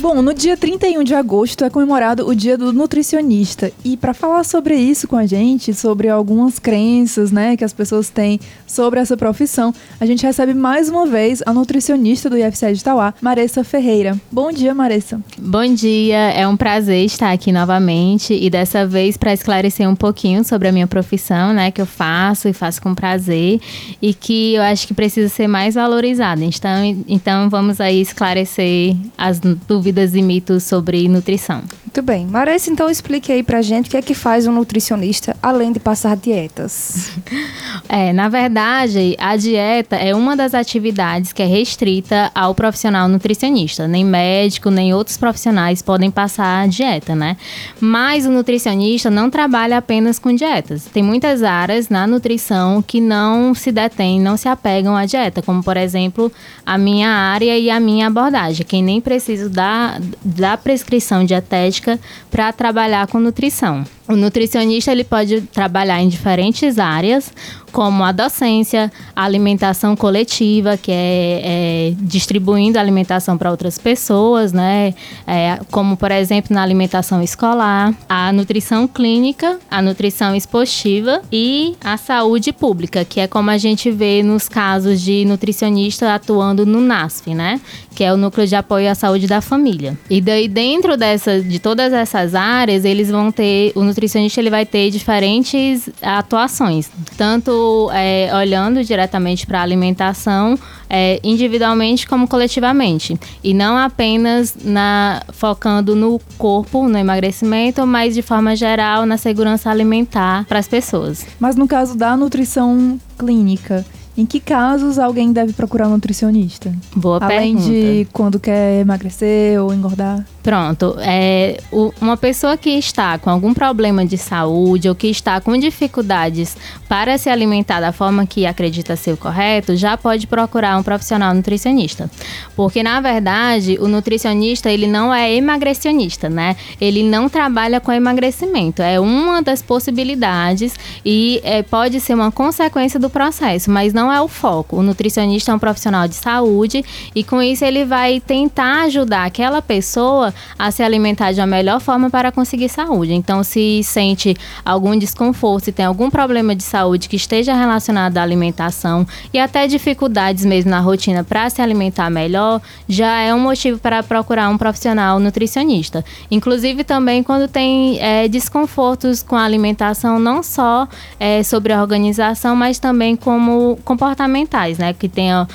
Bom, 0.00 0.22
no 0.22 0.32
dia 0.32 0.56
31 0.56 1.02
de 1.02 1.12
agosto 1.12 1.64
é 1.64 1.70
comemorado 1.70 2.24
o 2.28 2.32
Dia 2.32 2.56
do 2.56 2.72
Nutricionista. 2.72 3.72
E 3.84 3.96
para 3.96 4.14
falar 4.14 4.44
sobre 4.44 4.76
isso 4.76 5.08
com 5.08 5.16
a 5.16 5.26
gente, 5.26 5.74
sobre 5.74 6.08
algumas 6.08 6.60
crenças, 6.60 7.32
né, 7.32 7.56
que 7.56 7.64
as 7.64 7.72
pessoas 7.72 8.08
têm 8.08 8.38
sobre 8.64 9.00
essa 9.00 9.16
profissão, 9.16 9.74
a 9.98 10.06
gente 10.06 10.24
recebe 10.24 10.54
mais 10.54 10.88
uma 10.88 11.04
vez 11.04 11.42
a 11.44 11.52
nutricionista 11.52 12.30
do 12.30 12.38
IFCE 12.38 12.74
de 12.74 12.84
Tauá, 12.84 13.12
Maressa 13.20 13.64
Ferreira. 13.64 14.16
Bom 14.30 14.52
dia, 14.52 14.72
Maressa. 14.72 15.20
Bom 15.36 15.74
dia, 15.74 16.30
é 16.30 16.46
um 16.46 16.56
prazer 16.56 17.04
estar 17.04 17.32
aqui 17.32 17.50
novamente 17.50 18.32
e 18.32 18.48
dessa 18.48 18.86
vez 18.86 19.16
para 19.16 19.32
esclarecer 19.32 19.88
um 19.88 19.96
pouquinho 19.96 20.44
sobre 20.44 20.68
a 20.68 20.72
minha 20.72 20.86
profissão, 20.86 21.52
né, 21.52 21.72
que 21.72 21.80
eu 21.80 21.86
faço 21.86 22.46
e 22.46 22.52
faço 22.52 22.80
com 22.80 22.94
prazer 22.94 23.60
e 24.00 24.14
que 24.14 24.54
eu 24.54 24.62
acho 24.62 24.86
que 24.86 24.94
precisa 24.94 25.28
ser 25.28 25.48
mais 25.48 25.74
valorizada. 25.74 26.44
Então, 26.44 27.04
então 27.08 27.50
vamos 27.50 27.80
aí 27.80 28.00
esclarecer 28.00 28.94
as 29.18 29.40
dúvidas 29.40 29.87
e 30.14 30.22
mitos 30.22 30.64
sobre 30.64 31.08
nutrição. 31.08 31.62
Muito 31.98 32.06
bem. 32.06 32.26
Maressa, 32.28 32.70
então 32.70 32.88
explique 32.88 33.32
aí 33.32 33.42
pra 33.42 33.60
gente 33.60 33.88
o 33.88 33.90
que 33.90 33.96
é 33.96 34.02
que 34.02 34.14
faz 34.14 34.46
um 34.46 34.52
nutricionista 34.52 35.36
além 35.42 35.72
de 35.72 35.80
passar 35.80 36.16
dietas. 36.16 37.10
É, 37.90 38.12
na 38.12 38.28
verdade, 38.28 39.16
a 39.18 39.34
dieta 39.34 39.96
é 39.96 40.14
uma 40.14 40.36
das 40.36 40.52
atividades 40.52 41.32
que 41.32 41.42
é 41.42 41.46
restrita 41.46 42.30
ao 42.34 42.54
profissional 42.54 43.08
nutricionista. 43.08 43.88
Nem 43.88 44.04
médico, 44.04 44.70
nem 44.70 44.92
outros 44.92 45.16
profissionais 45.16 45.80
podem 45.80 46.10
passar 46.10 46.64
a 46.64 46.66
dieta, 46.66 47.14
né? 47.14 47.38
Mas 47.80 48.26
o 48.26 48.30
nutricionista 48.30 49.10
não 49.10 49.30
trabalha 49.30 49.78
apenas 49.78 50.18
com 50.18 50.34
dietas. 50.34 50.84
Tem 50.84 51.02
muitas 51.02 51.42
áreas 51.42 51.88
na 51.88 52.06
nutrição 52.06 52.82
que 52.82 53.00
não 53.00 53.54
se 53.54 53.72
detêm, 53.72 54.20
não 54.20 54.36
se 54.36 54.48
apegam 54.48 54.94
à 54.94 55.06
dieta, 55.06 55.40
como 55.40 55.62
por 55.62 55.78
exemplo 55.78 56.30
a 56.66 56.76
minha 56.76 57.08
área 57.08 57.56
e 57.58 57.70
a 57.70 57.80
minha 57.80 58.08
abordagem, 58.08 58.66
que 58.66 58.82
nem 58.82 59.00
preciso 59.00 59.48
da, 59.48 59.98
da 60.22 60.58
prescrição 60.58 61.24
dietética 61.24 61.87
para 62.30 62.52
trabalhar 62.52 63.06
com 63.06 63.20
nutrição. 63.20 63.84
O 64.08 64.16
nutricionista 64.16 64.90
ele 64.90 65.04
pode 65.04 65.42
trabalhar 65.42 66.00
em 66.00 66.08
diferentes 66.08 66.78
áreas, 66.78 67.30
como 67.70 68.02
a 68.02 68.12
docência, 68.12 68.90
a 69.14 69.24
alimentação 69.24 69.94
coletiva, 69.94 70.76
que 70.76 70.90
é, 70.90 71.40
é 71.44 71.94
distribuindo 71.98 72.78
alimentação 72.78 73.36
para 73.36 73.50
outras 73.50 73.78
pessoas, 73.78 74.52
né? 74.52 74.94
É, 75.26 75.60
como, 75.70 75.96
por 75.96 76.10
exemplo, 76.10 76.54
na 76.54 76.62
alimentação 76.62 77.22
escolar, 77.22 77.94
a 78.08 78.32
nutrição 78.32 78.88
clínica, 78.88 79.58
a 79.70 79.82
nutrição 79.82 80.34
expositiva 80.34 81.20
e 81.30 81.76
a 81.84 81.96
saúde 81.96 82.52
pública, 82.52 83.04
que 83.04 83.20
é 83.20 83.26
como 83.26 83.50
a 83.50 83.58
gente 83.58 83.90
vê 83.90 84.22
nos 84.22 84.48
casos 84.48 85.00
de 85.00 85.24
nutricionista 85.26 86.14
atuando 86.14 86.64
no 86.64 86.80
NASF, 86.80 87.34
né? 87.34 87.60
Que 87.94 88.04
é 88.04 88.12
o 88.12 88.16
Núcleo 88.16 88.46
de 88.46 88.56
Apoio 88.56 88.90
à 88.90 88.94
Saúde 88.94 89.26
da 89.26 89.40
Família. 89.40 89.98
E 90.08 90.20
daí, 90.20 90.48
dentro 90.48 90.96
dessa, 90.96 91.40
de 91.40 91.58
todas 91.58 91.92
essas 91.92 92.34
áreas, 92.34 92.84
eles 92.84 93.10
vão 93.10 93.30
ter, 93.30 93.72
o 93.74 93.82
nutricionista 93.98 94.40
ele 94.40 94.48
vai 94.48 94.64
ter 94.64 94.90
diferentes 94.90 95.90
atuações, 96.00 96.88
tanto 97.16 97.90
é, 97.92 98.30
olhando 98.32 98.84
diretamente 98.84 99.44
para 99.44 99.58
a 99.58 99.62
alimentação, 99.62 100.56
é, 100.88 101.18
individualmente 101.24 102.06
como 102.06 102.28
coletivamente. 102.28 103.18
E 103.42 103.52
não 103.52 103.76
apenas 103.76 104.56
na, 104.62 105.22
focando 105.32 105.96
no 105.96 106.20
corpo, 106.38 106.88
no 106.88 106.96
emagrecimento, 106.96 107.84
mas 107.86 108.14
de 108.14 108.22
forma 108.22 108.54
geral 108.54 109.04
na 109.04 109.16
segurança 109.16 109.68
alimentar 109.68 110.44
para 110.46 110.60
as 110.60 110.68
pessoas. 110.68 111.26
Mas 111.40 111.56
no 111.56 111.66
caso 111.66 111.96
da 111.96 112.16
nutrição 112.16 113.00
clínica, 113.18 113.84
em 114.18 114.26
que 114.26 114.40
casos 114.40 114.98
alguém 114.98 115.32
deve 115.32 115.52
procurar 115.52 115.86
um 115.86 115.92
nutricionista? 115.92 116.72
Boa 116.94 117.18
Além 117.22 117.54
pergunta. 117.54 117.72
de 117.72 118.08
quando 118.12 118.40
quer 118.40 118.80
emagrecer 118.80 119.62
ou 119.62 119.72
engordar? 119.72 120.26
Pronto, 120.42 120.96
é, 121.00 121.58
o- 121.70 121.92
uma 122.00 122.16
pessoa 122.16 122.56
que 122.56 122.70
está 122.70 123.16
com 123.18 123.28
algum 123.30 123.54
problema 123.54 124.04
de 124.04 124.16
saúde 124.18 124.88
ou 124.88 124.94
que 124.94 125.06
está 125.08 125.40
com 125.40 125.56
dificuldades 125.56 126.56
para 126.88 127.16
se 127.18 127.28
alimentar 127.30 127.80
da 127.80 127.92
forma 127.92 128.26
que 128.26 128.44
acredita 128.46 128.96
ser 128.96 129.12
o 129.12 129.16
correto, 129.16 129.76
já 129.76 129.96
pode 129.96 130.26
procurar 130.26 130.76
um 130.78 130.82
profissional 130.82 131.32
nutricionista. 131.34 132.10
Porque, 132.56 132.82
na 132.82 133.00
verdade, 133.00 133.76
o 133.80 133.86
nutricionista, 133.86 134.70
ele 134.70 134.86
não 134.86 135.14
é 135.14 135.32
emagrecionista, 135.34 136.28
né? 136.28 136.56
Ele 136.80 137.02
não 137.02 137.28
trabalha 137.28 137.78
com 137.78 137.92
emagrecimento. 137.92 138.82
É 138.82 138.98
uma 138.98 139.42
das 139.42 139.62
possibilidades 139.62 140.74
e 141.04 141.40
é, 141.44 141.62
pode 141.62 142.00
ser 142.00 142.14
uma 142.14 142.32
consequência 142.32 142.98
do 142.98 143.10
processo, 143.10 143.70
mas 143.70 143.92
não 143.92 144.07
é 144.12 144.20
o 144.20 144.28
foco. 144.28 144.76
O 144.76 144.82
nutricionista 144.82 145.52
é 145.52 145.54
um 145.54 145.58
profissional 145.58 146.06
de 146.08 146.14
saúde 146.14 146.84
e, 147.14 147.24
com 147.24 147.42
isso, 147.42 147.64
ele 147.64 147.84
vai 147.84 148.20
tentar 148.20 148.82
ajudar 148.82 149.24
aquela 149.24 149.60
pessoa 149.60 150.34
a 150.58 150.70
se 150.70 150.82
alimentar 150.82 151.32
de 151.32 151.40
uma 151.40 151.46
melhor 151.46 151.80
forma 151.80 152.10
para 152.10 152.32
conseguir 152.32 152.68
saúde. 152.68 153.14
Então, 153.14 153.42
se 153.42 153.82
sente 153.82 154.36
algum 154.64 154.98
desconforto, 154.98 155.66
se 155.66 155.72
tem 155.72 155.86
algum 155.86 156.10
problema 156.10 156.54
de 156.54 156.62
saúde 156.62 157.08
que 157.08 157.16
esteja 157.16 157.54
relacionado 157.54 158.18
à 158.18 158.22
alimentação 158.22 159.06
e 159.32 159.38
até 159.38 159.66
dificuldades 159.66 160.44
mesmo 160.44 160.70
na 160.70 160.80
rotina 160.80 161.24
para 161.24 161.48
se 161.50 161.60
alimentar 161.60 162.10
melhor, 162.10 162.60
já 162.88 163.20
é 163.20 163.34
um 163.34 163.40
motivo 163.40 163.78
para 163.78 164.02
procurar 164.02 164.48
um 164.48 164.58
profissional 164.58 165.18
nutricionista. 165.18 166.04
Inclusive, 166.30 166.84
também 166.84 167.22
quando 167.22 167.48
tem 167.48 167.98
é, 168.00 168.28
desconfortos 168.28 169.22
com 169.22 169.36
a 169.36 169.44
alimentação, 169.44 170.18
não 170.18 170.42
só 170.42 170.88
é, 171.18 171.42
sobre 171.42 171.72
a 171.72 171.80
organização, 171.80 172.54
mas 172.54 172.78
também 172.78 173.16
como 173.16 173.78
comportamentais, 173.98 174.78
né? 174.78 174.92
Que 174.92 175.08
tenha, 175.08 175.46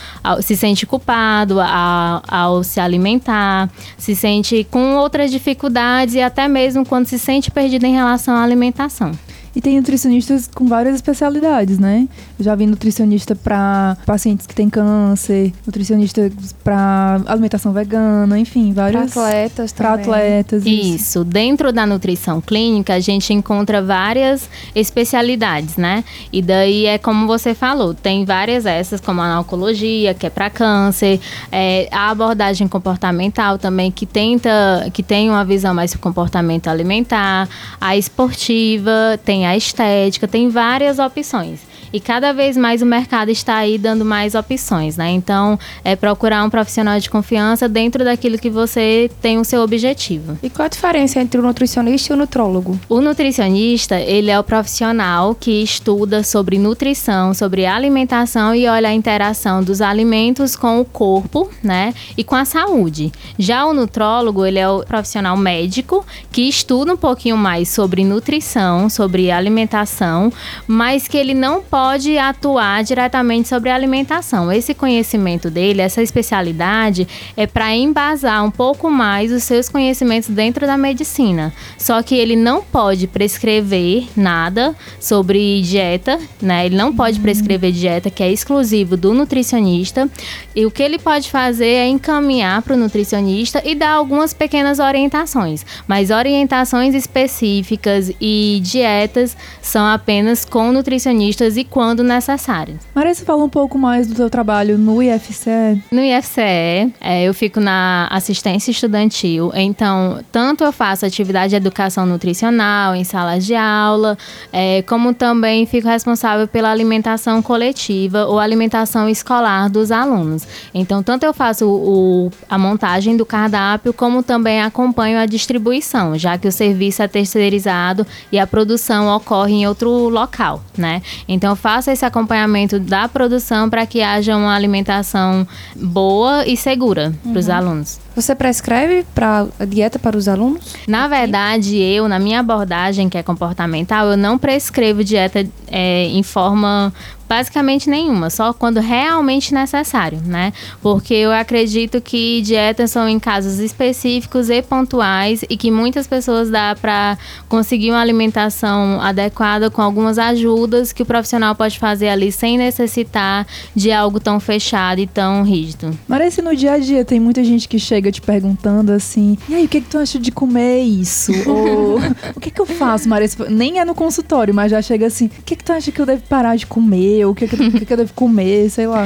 se 0.42 0.56
sente 0.58 0.86
culpado 0.86 1.60
a- 1.62 2.22
ao 2.28 2.64
se 2.64 2.80
alimentar, 2.80 3.70
se 3.98 4.16
sente 4.16 4.66
com 4.70 4.96
outras 4.98 5.32
dificuldades 5.32 6.16
e 6.16 6.22
até 6.22 6.48
mesmo 6.48 6.86
quando 6.86 7.06
se 7.08 7.18
sente 7.18 7.50
perdido 7.50 7.86
em 7.86 7.94
relação 7.94 8.36
à 8.36 8.44
alimentação. 8.44 9.12
E 9.56 9.62
tem 9.62 9.78
nutricionistas 9.78 10.50
com 10.54 10.68
várias 10.68 10.96
especialidades, 10.96 11.78
né? 11.78 12.08
Eu 12.40 12.46
já 12.46 12.56
vi 12.56 12.66
nutricionista 12.66 13.36
para 13.36 13.98
pacientes 14.06 14.48
que 14.48 14.56
têm 14.56 14.70
câncer, 14.70 15.54
nutricionista 15.66 16.32
para 16.64 17.22
alimentação 17.28 17.72
vegana, 17.72 18.40
enfim, 18.40 18.74
Para 18.74 18.92
vários 18.92 19.18
atletas 19.18 19.74
para 19.74 19.92
também. 19.92 20.04
atletas. 20.06 20.66
Isso. 20.66 21.24
Dentro 21.24 21.72
da 21.72 21.86
nutrição 21.86 22.42
clínica, 22.42 22.96
a 22.96 23.00
gente 23.00 23.34
encontra 23.34 23.82
várias 23.82 24.50
especialidades, 24.74 25.78
né? 25.78 26.04
E 26.32 26.42
daí 26.42 26.86
é 26.86 26.98
como 26.98 27.28
você 27.28 27.54
falou, 27.54 27.94
tem 27.94 28.26
várias 28.26 28.66
essas, 28.66 29.00
como 29.00 29.22
a 29.22 29.40
oncologia, 29.40 30.14
que 30.14 30.26
é 30.26 30.30
para 30.30 30.50
câncer, 30.50 31.20
é, 31.52 31.88
a 31.92 32.10
abordagem 32.10 32.68
comportamental 32.68 33.58
também, 33.58 33.92
que 33.92 34.06
tenta, 34.06 34.90
que 34.94 35.04
tem 35.04 35.30
uma 35.30 35.46
visão 35.46 35.74
mais 35.74 35.96
comportamento 35.96 36.68
alimentar, 36.68 37.48
a 37.80 37.96
esportiva, 37.96 39.20
tem 39.24 39.43
a 39.46 39.56
estética, 39.56 40.28
tem 40.28 40.50
várias 40.50 41.00
opções. 41.00 41.60
E 41.94 42.00
cada 42.00 42.34
vez 42.34 42.58
mais 42.58 42.82
o 42.82 42.88
mercado 42.88 43.30
está 43.30 43.58
aí 43.58 43.78
dando 43.78 44.04
mais 44.04 44.34
opções, 44.34 44.98
né? 44.98 45.12
Então, 45.12 45.60
é 45.84 45.96
procurar 45.96 46.44
um 46.44 46.50
profissional 46.50 47.00
de 47.00 47.08
confiança 47.08 47.70
dentro 47.70 48.04
daquilo 48.04 48.40
que 48.40 48.50
você 48.50 49.12
tem 49.22 49.38
o 49.38 49.46
seu 49.46 49.62
objetivo. 49.62 50.36
E 50.42 50.50
qual 50.50 50.66
a 50.66 50.70
diferença 50.70 51.20
entre 51.20 51.40
o 51.40 51.44
nutricionista 51.44 52.12
e 52.12 52.16
o 52.16 52.18
nutrólogo? 52.18 52.80
O 52.90 53.00
nutricionista, 53.00 54.00
ele 54.00 54.32
é 54.32 54.40
o 54.40 54.44
profissional 54.44 55.36
que 55.36 55.62
estuda 55.62 56.24
sobre 56.24 56.58
nutrição, 56.58 57.32
sobre 57.32 57.68
alimentação 57.68 58.56
e 58.56 58.68
olha 58.68 58.90
a 58.90 58.94
interação 58.94 59.64
dos 59.64 59.80
alimentos 59.80 60.56
com 60.56 60.82
o 60.82 60.86
corpo, 60.86 61.48
né? 61.62 61.94
E 62.18 62.24
com 62.24 62.36
a 62.36 62.44
saúde. 62.44 63.12
Já 63.38 63.66
o 63.66 63.74
nutrólogo, 63.74 64.44
ele 64.44 64.58
é 64.58 64.68
o 64.68 64.84
profissional 64.84 65.38
médico 65.38 66.04
que 66.32 66.50
estuda 66.50 66.92
um 66.92 66.98
pouquinho 66.98 67.38
mais 67.38 67.70
sobre 67.70 68.04
nutrição, 68.04 68.90
sobre 68.90 69.30
alimentação, 69.30 70.34
mas 70.66 71.08
que 71.08 71.18
ele 71.18 71.36
não 71.36 71.62
pode 71.62 71.83
atuar 72.20 72.84
diretamente 72.84 73.48
sobre 73.48 73.70
a 73.70 73.76
alimentação. 73.76 74.52
Esse 74.52 74.74
conhecimento 74.74 75.50
dele, 75.50 75.82
essa 75.82 76.02
especialidade, 76.02 77.08
é 77.36 77.46
para 77.46 77.76
embasar 77.76 78.44
um 78.44 78.52
pouco 78.52 78.90
mais 78.90 79.32
os 79.32 79.44
seus 79.44 79.70
conhecimentos 79.70 80.30
dentro 80.30 80.66
da 80.66 80.78
medicina. 80.78 81.54
Só 81.78 82.02
que 82.02 82.16
ele 82.16 82.36
não 82.36 82.62
pode 82.64 83.08
prescrever 83.08 84.08
nada 84.16 84.76
sobre 85.00 85.62
dieta, 85.62 86.20
né? 86.42 86.66
Ele 86.66 86.76
não 86.76 86.96
pode 86.96 87.20
prescrever 87.20 87.72
dieta, 87.72 88.10
que 88.10 88.24
é 88.24 88.32
exclusivo 88.32 88.96
do 88.96 89.14
nutricionista. 89.14 90.10
E 90.56 90.66
o 90.66 90.72
que 90.72 90.84
ele 90.84 91.00
pode 91.00 91.30
fazer 91.30 91.66
é 91.66 91.88
encaminhar 91.88 92.62
para 92.62 92.76
o 92.76 92.78
nutricionista 92.78 93.62
e 93.66 93.76
dar 93.76 93.92
algumas 93.92 94.34
pequenas 94.34 94.80
orientações. 94.80 95.66
Mas 95.88 96.10
orientações 96.10 96.96
específicas 96.96 98.12
e 98.22 98.60
dietas 98.64 99.36
são 99.62 99.86
apenas 99.86 100.46
com 100.46 100.72
nutricionistas 100.72 101.58
e 101.58 101.64
quando 101.74 102.04
necessário. 102.04 102.78
Marisa, 102.94 103.26
fala 103.26 103.44
um 103.44 103.50
pouco 103.50 103.80
mais 103.80 104.06
do 104.06 104.14
teu 104.14 104.30
trabalho 104.30 104.78
no 104.78 105.02
IFCE. 105.02 105.82
No 105.92 106.00
IFCE, 106.02 106.94
é, 107.02 107.24
eu 107.24 107.34
fico 107.34 107.60
na 107.60 108.08
assistência 108.12 108.70
estudantil, 108.70 109.52
então, 109.56 110.20
tanto 110.32 110.64
eu 110.64 110.72
faço 110.72 111.04
atividade 111.04 111.50
de 111.50 111.56
educação 111.56 112.06
nutricional 112.06 112.94
em 112.94 113.04
salas 113.04 113.44
de 113.44 113.56
aula, 113.56 114.16
é, 114.52 114.84
como 114.84 115.16
também 115.16 115.66
fico 115.66 115.88
responsável 115.88 116.48
pela 116.48 116.70
alimentação 116.70 117.42
coletiva 117.42 118.28
ou 118.28 118.38
alimentação 118.38 119.10
escolar 119.10 119.68
dos 119.68 119.92
alunos. 119.92 120.48
Então, 120.76 121.02
tanto 121.02 121.24
eu 121.26 121.34
faço 121.34 121.68
o- 121.68 122.30
a 122.48 122.56
montagem 122.56 123.18
do 123.18 123.26
cardápio, 123.26 123.92
como 123.94 124.22
também 124.22 124.62
acompanho 124.62 125.18
a 125.18 125.26
distribuição, 125.26 126.20
já 126.20 126.38
que 126.38 126.48
o 126.48 126.52
serviço 126.52 127.02
é 127.02 127.08
terceirizado 127.08 128.06
e 128.32 128.38
a 128.38 128.46
produção 128.46 129.08
ocorre 129.16 129.54
em 129.54 129.68
outro 129.68 129.90
local, 130.10 130.62
né? 130.78 131.02
Então, 131.28 131.53
eu 131.54 131.56
faço 131.56 131.92
esse 131.92 132.04
acompanhamento 132.04 132.80
da 132.80 133.08
produção 133.08 133.70
para 133.70 133.86
que 133.86 134.02
haja 134.02 134.36
uma 134.36 134.56
alimentação 134.56 135.48
boa 135.76 136.46
e 136.48 136.58
segura 136.58 137.14
para 137.24 137.40
os 137.40 137.48
alunos. 137.48 138.00
Você 138.16 138.36
prescreve 138.36 139.06
para 139.16 139.48
a 139.60 139.66
dieta 139.66 139.98
para 139.98 140.18
os 140.18 140.28
alunos? 140.28 140.76
Na 140.88 141.08
verdade, 141.08 141.78
eu, 141.78 142.08
na 142.08 142.20
minha 142.20 142.40
abordagem, 142.40 143.10
que 143.10 143.18
é 143.18 143.24
comportamental, 143.24 144.08
eu 144.12 144.18
não 144.18 144.38
prescrevo 144.38 145.04
dieta 145.04 145.46
é, 145.68 146.06
em 146.06 146.22
forma 146.22 146.94
basicamente 147.28 147.90
nenhuma, 147.90 148.30
só 148.30 148.54
quando 148.54 148.80
realmente 148.80 149.56
necessário, 149.56 150.22
né? 150.24 150.54
Porque 150.84 151.16
eu 151.16 151.32
acredito 151.32 152.00
que 152.00 152.44
dietas 152.44 152.92
são 152.92 153.10
em 153.10 153.20
casos 153.20 153.58
específicos 153.58 154.52
e 154.52 154.62
pontuais 154.62 155.44
e 155.50 155.58
que 155.58 155.72
muitas 155.72 156.06
pessoas 156.06 156.52
dá 156.52 156.76
para 156.80 157.18
conseguir 157.50 157.90
uma 157.90 158.02
alimentação 158.02 159.02
adequada 159.02 159.72
com 159.72 159.82
algumas 159.82 160.20
ajudas 160.20 160.94
que 160.94 161.02
o 161.02 161.06
profissional 161.06 161.56
pode 161.56 161.80
fazer 161.80 162.10
ali 162.10 162.32
sem 162.32 162.56
necessitar 162.56 163.48
de 163.76 163.92
algo 163.92 164.20
tão 164.20 164.40
fechado 164.40 165.00
e 165.00 165.08
tão 165.08 165.44
rígido. 165.44 165.98
Marisa, 166.08 166.42
no 166.42 166.56
dia 166.56 166.74
a 166.74 166.78
dia 166.78 167.04
tem 167.04 167.20
muita 167.20 167.44
gente 167.44 167.68
que 167.68 167.80
chega 167.80 168.03
te 168.12 168.22
perguntando 168.22 168.92
assim: 168.92 169.38
e 169.50 169.56
aí, 169.56 169.66
o 169.66 169.68
que, 169.68 169.82
que 169.82 169.90
tu 169.90 169.98
acha 169.98 170.20
de 170.20 170.32
comer 170.32 170.82
isso? 170.84 171.32
Ou 171.50 172.00
o 172.36 172.40
que, 172.40 172.50
que 172.52 172.60
eu 172.62 172.66
faço, 172.66 173.08
Marisa? 173.08 173.48
Nem 173.50 173.80
é 173.80 173.86
no 173.86 173.96
consultório, 173.96 174.54
mas 174.54 174.72
já 174.72 174.82
chega 174.82 175.08
assim: 175.08 175.26
o 175.28 175.44
que, 175.44 175.56
que 175.56 175.64
tu 175.64 175.72
acha 175.72 175.92
que 175.92 176.00
eu 176.00 176.06
devo 176.06 176.24
parar 176.30 176.56
de 176.56 176.66
comer? 176.66 177.26
Ou 177.26 177.32
o 177.32 177.36
que, 177.36 177.48
que, 177.48 177.56
o 177.56 177.72
que, 177.72 177.86
que 177.86 177.94
eu 177.94 177.98
devo 177.98 178.14
comer? 178.14 178.70
Sei 178.70 178.88
lá. 178.88 179.06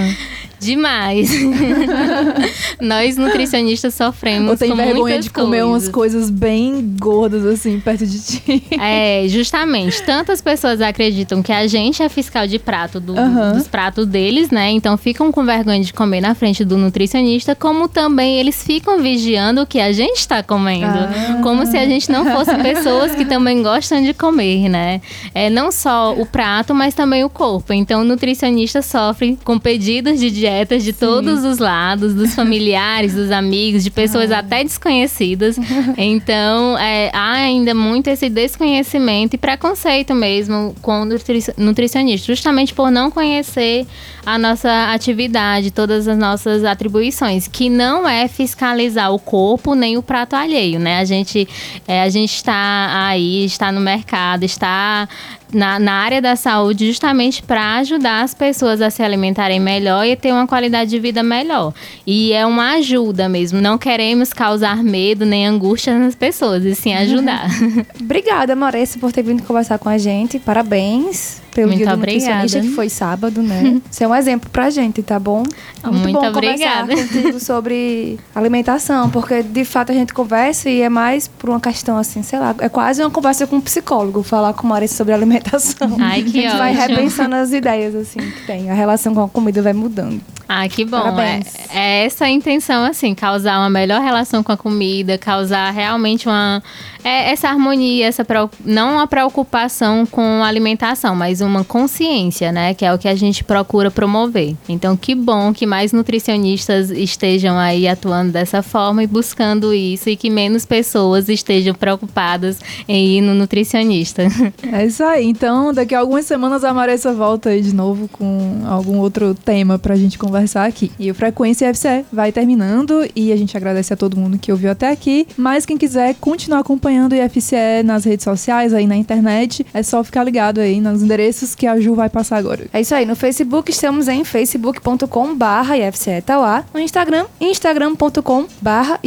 Demais. 0.60 1.30
Nós 2.82 3.18
nutricionistas 3.18 3.94
sofremos 3.94 4.52
Ou 4.52 4.58
tem 4.58 4.74
vergonha 4.76 5.20
de 5.20 5.30
comer 5.30 5.64
umas 5.64 5.88
coisas. 5.90 6.08
coisas 6.24 6.30
bem 6.30 6.96
gordas 7.00 7.46
assim, 7.46 7.80
perto 7.80 8.06
de 8.06 8.20
ti. 8.20 8.64
É, 8.80 9.26
justamente. 9.28 10.02
Tantas 10.04 10.42
pessoas 10.42 10.82
acreditam 10.82 11.42
que 11.44 11.52
a 11.52 11.68
gente 11.68 12.02
é 12.02 12.10
fiscal 12.10 12.48
de 12.48 12.58
prato 12.60 13.00
do- 13.00 13.18
Aham. 13.18 13.54
dos 13.54 13.68
pratos 13.68 14.06
deles, 14.06 14.50
né? 14.50 14.70
Então 14.72 14.98
ficam 14.98 15.32
com 15.32 15.44
vergonha 15.46 15.82
de 15.84 15.94
comer 15.94 16.22
na 16.22 16.34
frente 16.34 16.64
do 16.64 16.78
nutricionista, 16.78 17.56
como 17.56 17.88
também 17.88 18.40
eles 18.40 18.64
ficam 18.64 18.87
vigiando 18.96 19.62
o 19.62 19.66
que 19.66 19.80
a 19.80 19.92
gente 19.92 20.18
está 20.18 20.42
comendo. 20.42 20.86
Ah. 20.88 21.40
Como 21.44 21.66
se 21.66 21.78
a 21.78 21.86
gente 21.86 22.12
não 22.12 22.26
fosse 22.26 22.56
pessoas 22.56 23.14
que 23.14 23.26
também 23.26 23.62
gostam 23.62 24.02
de 24.02 24.14
comer, 24.14 24.70
né? 24.70 25.02
É 25.34 25.50
não 25.50 25.72
só 25.72 26.14
o 26.14 26.26
prato, 26.26 26.74
mas 26.74 26.94
também 26.94 27.24
o 27.24 27.30
corpo. 27.30 27.74
Então 27.74 28.02
o 28.02 28.04
nutricionista 28.04 28.82
sofre 28.82 29.38
com 29.44 29.60
pedidos 29.60 30.20
de 30.20 30.32
dietas 30.32 30.84
de 30.84 30.94
todos 30.94 31.44
os 31.44 31.58
lados, 31.58 32.14
dos 32.14 32.34
familiares, 32.34 33.14
dos 33.14 33.32
amigos, 33.32 33.84
de 33.84 33.92
pessoas 33.92 34.32
até 34.32 34.64
desconhecidas. 34.64 35.58
Então, 35.98 36.78
é, 36.78 37.10
há 37.14 37.32
ainda 37.34 37.74
muito 37.74 38.08
esse 38.08 38.30
desconhecimento 38.30 39.34
e 39.34 39.38
preconceito 39.38 40.14
mesmo 40.14 40.76
com 40.82 41.02
o 41.02 41.06
nutri- 41.06 41.54
nutricionista, 41.58 42.28
justamente 42.28 42.74
por 42.74 42.92
não 42.92 43.10
conhecer 43.12 43.86
a 44.26 44.38
nossa 44.38 44.92
atividade, 44.94 45.72
todas 45.72 46.08
as 46.08 46.18
nossas 46.18 46.64
atribuições, 46.64 47.48
que 47.48 47.70
não 47.70 48.08
é 48.08 48.28
fiscalizar 48.78 49.14
o 49.14 49.20
corpo 49.20 49.74
nem 49.74 49.98
o 49.98 50.04
prato 50.04 50.36
alheio, 50.36 50.80
né? 50.80 51.00
A 51.00 51.06
gente 51.06 51.48
é, 51.88 52.04
a 52.04 52.10
gente 52.10 52.34
está 52.34 53.08
aí, 53.08 53.46
está 53.46 53.72
no 53.72 53.82
mercado, 53.82 54.44
está 54.44 55.10
na, 55.52 55.80
na 55.80 55.94
área 55.94 56.22
da 56.22 56.36
saúde 56.36 56.88
justamente 56.88 57.42
para 57.42 57.78
ajudar 57.78 58.24
as 58.24 58.34
pessoas 58.34 58.82
a 58.82 58.90
se 58.90 59.02
alimentarem 59.02 59.60
melhor 59.60 60.06
e 60.06 60.16
ter 60.16 60.32
uma 60.32 60.48
qualidade 60.48 60.92
de 60.92 61.00
vida 61.00 61.24
melhor. 61.24 61.74
E 62.06 62.32
é 62.34 62.46
uma 62.46 62.76
ajuda 62.76 63.28
mesmo. 63.28 63.60
Não 63.60 63.78
queremos 63.78 64.32
causar 64.32 64.84
medo 64.84 65.26
nem 65.26 65.48
angústia 65.48 65.98
nas 65.98 66.16
pessoas, 66.16 66.64
e 66.64 66.76
sim 66.76 66.94
ajudar. 66.94 67.50
Obrigada, 68.00 68.56
Maressa, 68.56 69.00
por 69.00 69.12
ter 69.12 69.24
vindo 69.24 69.44
conversar 69.44 69.80
com 69.80 69.90
a 69.90 69.98
gente. 69.98 70.40
Parabéns 70.40 71.47
pelo 71.58 71.70
Muito 71.70 71.88
do 71.88 71.92
obrigada. 71.92 72.34
nutricionista, 72.36 72.62
que 72.62 72.70
foi 72.76 72.88
sábado, 72.88 73.42
né? 73.42 73.82
Você 73.90 74.04
é 74.04 74.08
um 74.08 74.14
exemplo 74.14 74.48
pra 74.52 74.70
gente, 74.70 75.02
tá 75.02 75.18
bom? 75.18 75.42
É 75.84 75.88
muito, 75.88 76.04
Muito 76.04 76.20
bom 76.22 76.28
obrigada. 76.28 76.88
conversar 76.88 77.14
contigo 77.16 77.40
sobre 77.40 78.20
alimentação, 78.36 79.10
porque 79.10 79.42
de 79.42 79.66
fato 79.66 79.92
a 79.92 79.96
gente 79.96 80.14
conversa 80.14 80.70
e 80.70 80.84
é 80.84 80.90
mais 80.90 81.28
por 81.28 81.50
uma 81.50 81.60
questão 81.60 81.98
assim, 81.98 82.22
sei 82.22 82.38
lá, 82.38 82.54
é 82.60 82.70
quase 82.70 83.02
uma 83.02 83.10
conversa 83.10 83.48
com 83.48 83.56
um 83.56 83.62
psicólogo, 83.62 84.22
falar 84.22 84.54
com 84.54 84.68
Maressa 84.68 84.98
sobre 84.98 85.16
alimentação. 85.16 85.98
Ai, 86.00 86.22
que 86.30 86.46
a 86.46 86.50
gente 86.52 86.58
vai 86.60 86.78
ótimo. 86.78 86.96
repensando 86.96 87.34
as 87.36 87.52
ideias 87.52 87.96
assim 87.96 88.20
que 88.20 88.46
tem, 88.46 88.70
a 88.70 88.76
relação 88.76 89.16
com 89.16 89.24
a 89.24 89.28
comida 89.28 89.60
vai 89.60 89.74
mudando. 89.74 90.22
Ah, 90.48 90.68
que 90.70 90.86
bom. 90.86 91.02
Parabéns. 91.02 91.54
É, 91.70 92.04
é 92.04 92.06
essa 92.06 92.26
a 92.26 92.30
intenção, 92.30 92.86
assim, 92.86 93.14
causar 93.14 93.60
uma 93.60 93.70
melhor 93.70 94.02
relação 94.02 94.42
com 94.42 94.52
a 94.52 94.58
comida, 94.58 95.18
causar 95.18 95.72
realmente 95.72 96.28
uma. 96.28 96.64
É 97.04 97.32
essa 97.32 97.50
harmonia, 97.50 98.08
essa 98.08 98.26
não 98.66 98.96
uma 98.96 99.08
preocupação 99.08 100.06
com 100.06 100.22
a 100.22 100.48
alimentação, 100.48 101.16
mas 101.16 101.42
uma 101.42 101.64
consciência, 101.64 102.52
né? 102.52 102.74
Que 102.74 102.86
é 102.86 102.94
o 102.94 102.98
que 102.98 103.08
a 103.08 103.16
gente 103.16 103.44
procura 103.44 103.92
promover. 103.92 104.56
Então, 104.68 104.96
que 104.96 105.16
bom 105.16 105.54
que 105.54 105.66
mais 105.66 105.94
nutricionistas 105.94 106.90
estejam 106.92 107.58
aí 107.58 107.88
atuando 107.88 108.32
dessa 108.32 108.62
forma 108.62 109.04
e 109.04 109.08
buscando 109.08 109.74
isso, 109.74 110.10
e 110.10 110.16
que 110.16 110.30
menos 110.30 110.66
pessoas 110.66 111.30
estejam 111.30 111.74
preocupadas 111.74 112.60
em 112.88 113.18
ir 113.18 113.22
no 113.22 113.34
nutricionista. 113.34 114.24
É 114.72 114.86
isso 114.86 115.04
aí. 115.04 115.26
Então, 115.26 115.74
daqui 115.74 115.96
a 115.96 116.00
algumas 116.00 116.26
semanas 116.26 116.64
a 116.64 116.74
Maressa 116.74 117.14
volta 117.14 117.50
aí 117.50 117.62
de 117.62 117.74
novo 117.74 118.08
com 118.10 118.64
algum 118.68 118.98
outro 118.98 119.34
tema 119.34 119.80
pra 119.80 119.96
gente 119.96 120.18
conversar 120.18 120.37
aqui. 120.66 120.92
E 121.00 121.10
o 121.10 121.16
Frequência 121.16 121.74
FCE 121.74 122.06
vai 122.12 122.32
terminando 122.32 123.08
e 123.16 123.32
a 123.32 123.36
gente 123.36 123.56
agradece 123.56 123.94
a 123.94 123.98
todo 123.98 124.18
mundo 124.18 124.38
que 124.38 124.52
ouviu 124.52 124.72
até 124.72 124.90
aqui. 124.90 125.28
Mas 125.38 125.66
quem 125.66 125.78
quiser 125.78 126.16
continuar 126.16 126.60
acompanhando 126.60 127.14
o 127.14 127.16
IFCE 127.16 127.84
nas 127.84 128.06
redes 128.06 128.24
sociais, 128.24 128.74
aí 128.74 128.88
na 128.88 128.96
internet, 128.96 129.66
é 129.74 129.84
só 129.84 130.04
ficar 130.04 130.24
ligado 130.24 130.60
aí 130.60 130.82
nos 130.82 131.02
endereços 131.02 131.56
que 131.56 131.66
a 131.66 131.80
Ju 131.80 131.96
vai 131.96 132.10
passar 132.10 132.38
agora. 132.38 132.68
É 132.74 132.82
isso 132.82 132.94
aí, 132.94 133.06
no 133.06 133.16
Facebook 133.16 133.72
estamos 133.72 134.08
em 134.08 134.24
facebook.com 134.24 135.36
barra 135.36 135.78
IFCE 135.78 136.22
Tauá, 136.26 136.64
no 136.74 136.80
Instagram, 136.80 137.26
instagram.com 137.40 138.46
barra 138.62 139.00